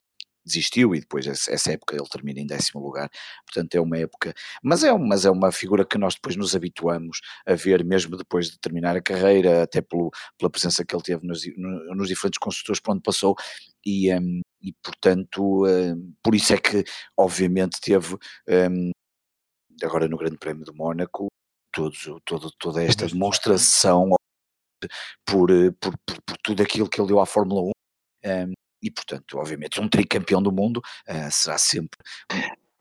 [0.44, 3.10] desistiu e depois essa época ele termina em décimo lugar,
[3.46, 7.20] portanto é uma época, mas é, mas é uma figura que nós depois nos habituamos
[7.46, 11.26] a ver mesmo depois de terminar a carreira, até pelo, pela presença que ele teve
[11.26, 13.34] nos, nos diferentes construtores por onde passou
[13.84, 16.84] e, um, e portanto um, por isso é que
[17.16, 18.16] obviamente teve
[18.48, 18.90] um,
[19.82, 21.28] agora no Grande Prémio do Mónaco
[21.72, 24.10] todos, todo, toda esta demonstração
[25.24, 25.48] por,
[25.80, 27.70] por, por, por, tudo aquilo que ele deu à Fórmula
[28.24, 28.52] 1
[28.82, 30.78] e, portanto, obviamente, um tricampeão do mundo
[31.08, 31.98] uh, será sempre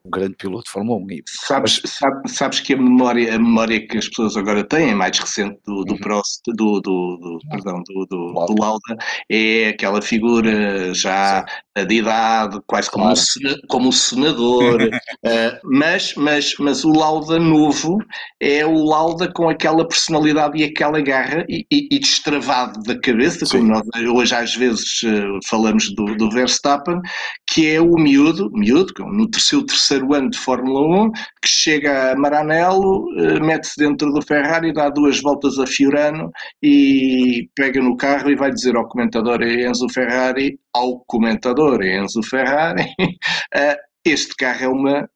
[0.06, 1.12] um grande piloto de Fórmula 1.
[1.12, 5.18] E, sabes, sabes, sabes que a memória, a memória que as pessoas agora têm, mais
[5.18, 6.00] recente do, do uhum.
[6.00, 8.54] Prost, do, do, do perdão, do, do, Lauda.
[8.54, 8.98] do, Lauda,
[9.30, 11.46] é aquela figura já
[11.78, 11.86] Sim.
[11.86, 13.16] de idade, quase claro.
[13.16, 14.90] como, um, como um senador, uh,
[15.64, 18.00] mas, mas, mas o Lauda novo
[18.40, 23.46] é o Lauda com aquela personalidade e aquela garra e, e, e destravado da cabeça,
[23.46, 23.60] Sim.
[23.60, 27.00] como nós hoje às vezes uh, falamos do, do Verstappen,
[27.48, 32.12] que é o miúdo, miúdo, no terceiro, terceiro terceiro ano de Fórmula 1, que chega
[32.12, 36.32] a Maranello, eh, mete-se dentro do Ferrari, dá duas voltas a Fiorano
[36.64, 42.86] e pega no carro e vai dizer ao comentador Enzo Ferrari, ao comentador Enzo Ferrari,
[43.54, 45.10] eh, este carro é uma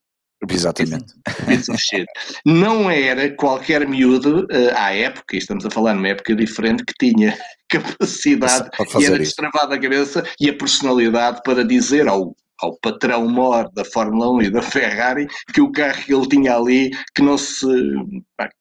[1.49, 2.11] Exatamente.
[2.45, 6.93] Não era qualquer miúdo eh, à época, e estamos a falar numa época diferente, que
[6.99, 7.35] tinha
[7.69, 8.69] capacidade
[8.99, 13.83] e era destravada a cabeça e a personalidade para dizer ao ao patrão mor da
[13.85, 17.65] Fórmula 1 e da Ferrari que o carro que ele tinha ali que não se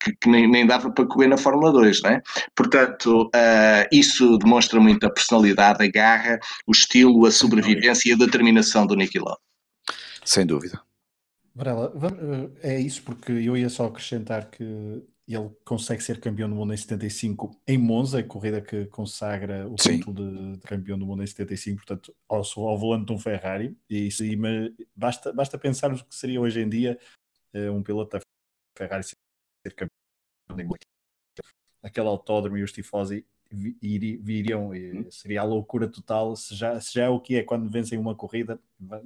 [0.01, 2.21] que, que nem, nem, dava para correr na Fórmula 2, não é?
[2.55, 8.17] Portanto, uh, isso demonstra muito a personalidade, a garra, o estilo, a sobrevivência e a
[8.17, 9.39] determinação do Niki Lauda.
[10.23, 10.81] Sem dúvida.
[11.53, 11.93] Varela,
[12.61, 16.73] eh, é isso porque eu ia só acrescentar que ele consegue ser campeão do mundo
[16.73, 19.97] em 75 em Monza, a corrida que consagra o Sim.
[19.97, 23.75] título de, campeão do mundo em 75, portanto, ao, ao volante de um Ferrari.
[23.89, 24.23] E isso,
[24.95, 26.99] basta, basta pensar no que seria hoje em dia
[27.55, 28.21] uh, um piloto da
[28.77, 29.15] Ferrari ser
[29.75, 30.77] campeão.
[31.81, 35.09] Aquele autódromo e os tifosi viriam, hum.
[35.09, 36.35] seria a loucura total.
[36.35, 38.59] Se já, se já é o que é quando vencem uma corrida,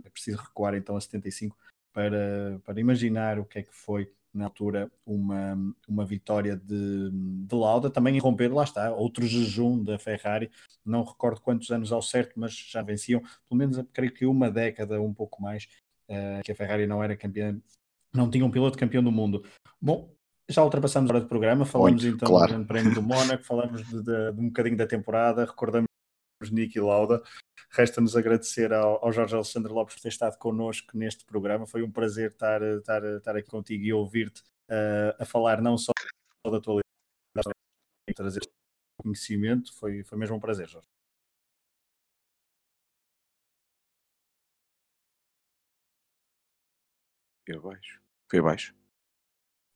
[0.04, 1.58] é preciso recuar então a 75
[1.94, 5.57] para, para imaginar o que é que foi na altura uma,
[5.88, 10.51] uma vitória de, de Lauda, também em romper, lá está, outro jejum da Ferrari,
[10.85, 15.01] não recordo quantos anos ao certo, mas já venciam, pelo menos creio que uma década,
[15.01, 15.68] um pouco mais,
[16.10, 17.60] uh, que a Ferrari não era campeã,
[18.14, 19.43] não tinha um piloto campeão do mundo.
[19.81, 20.14] Bom,
[20.47, 22.47] já ultrapassamos a hora do programa, falamos Muito, então claro.
[22.47, 25.89] do Grande Prémio do Mónaco, falamos de, de, de um bocadinho da temporada, recordamos
[26.48, 27.22] Niki Lauda.
[27.72, 31.68] Resta-nos agradecer ao, ao, Jorge Alexandre Lopes por ter estado connosco neste programa.
[31.68, 35.91] Foi um prazer estar, estar, estar aqui contigo e ouvir-te uh, a falar não só
[36.45, 36.84] da atualidade,
[37.36, 37.45] mas
[38.16, 38.41] trazer
[38.98, 39.74] conhecimento.
[39.76, 40.88] Foi, foi mesmo um prazer, Jorge.
[47.45, 48.02] Foi abaixo.
[48.30, 48.76] Foi abaixo.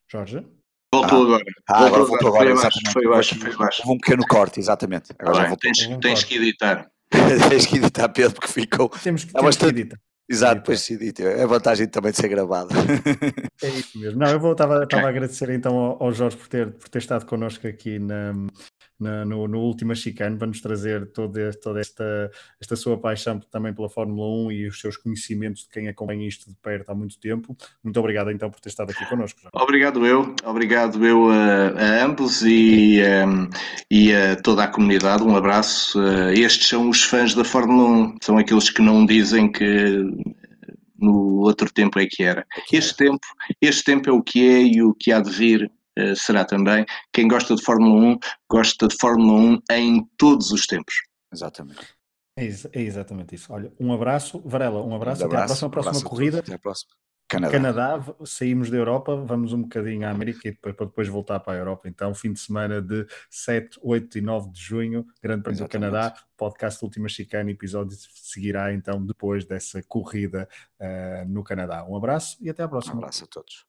[0.08, 0.63] Jorge?
[0.94, 1.44] Voltou ah, agora.
[1.68, 3.82] Ah, voltou agora voltou agora, foi baixo, foi baixo, foi baixo.
[3.82, 5.12] Houve um pequeno corte, exatamente.
[5.18, 5.72] Agora ah, já voltou.
[5.72, 6.88] Tens, tens que editar.
[7.50, 8.90] tens que editar, Pedro, porque ficou.
[8.90, 9.74] Temos que, é bastante...
[9.74, 9.98] que editar.
[10.30, 11.24] Exato, depois se edita.
[11.24, 12.70] É a vantagem também de ser gravado.
[13.62, 14.20] É isso mesmo.
[14.20, 15.00] Não, eu estava okay.
[15.00, 18.34] a agradecer então ao, ao Jorge por ter, por ter estado connosco aqui na,
[19.04, 23.74] na, no, no último chicane para nos trazer toda, toda esta, esta sua paixão também
[23.74, 27.20] pela Fórmula 1 e os seus conhecimentos de quem acompanha isto de perto há muito
[27.20, 27.56] tempo.
[27.84, 29.42] Muito obrigado então por ter estado aqui connosco.
[29.54, 33.50] Obrigado eu, obrigado eu a, a ambos e, um,
[33.92, 35.24] e a toda a comunidade.
[35.24, 36.00] Um abraço.
[36.00, 40.02] Uh, estes são os fãs da Fórmula 1, são aqueles que não dizem que
[40.98, 42.46] no outro tempo é que era.
[42.72, 43.28] Este tempo,
[43.62, 45.72] este tempo é o que é e o que há de vir
[46.16, 46.86] será também.
[47.12, 50.96] Quem gosta de Fórmula 1, gosta de Fórmula 1 em todos os tempos.
[51.32, 51.88] Exatamente.
[52.38, 53.54] É, é exatamente isso.
[53.54, 56.40] Olha, um abraço, Varela, um abraço, um abraço até à próxima, próxima corrida.
[56.40, 56.94] Até à próxima.
[57.28, 57.52] Canadá.
[57.52, 58.16] Canadá.
[58.26, 61.58] saímos da Europa, vamos um bocadinho à América e depois, para depois voltar para a
[61.58, 61.88] Europa.
[61.88, 66.14] Então, fim de semana de 7, 8 e 9 de junho, Grande Prêmio do Canadá,
[66.38, 70.48] podcast Última Chicane, episódio seguirá então depois dessa corrida
[70.80, 71.84] uh, no Canadá.
[71.86, 72.96] Um abraço e até à próxima.
[72.96, 73.66] Um abraço a todos.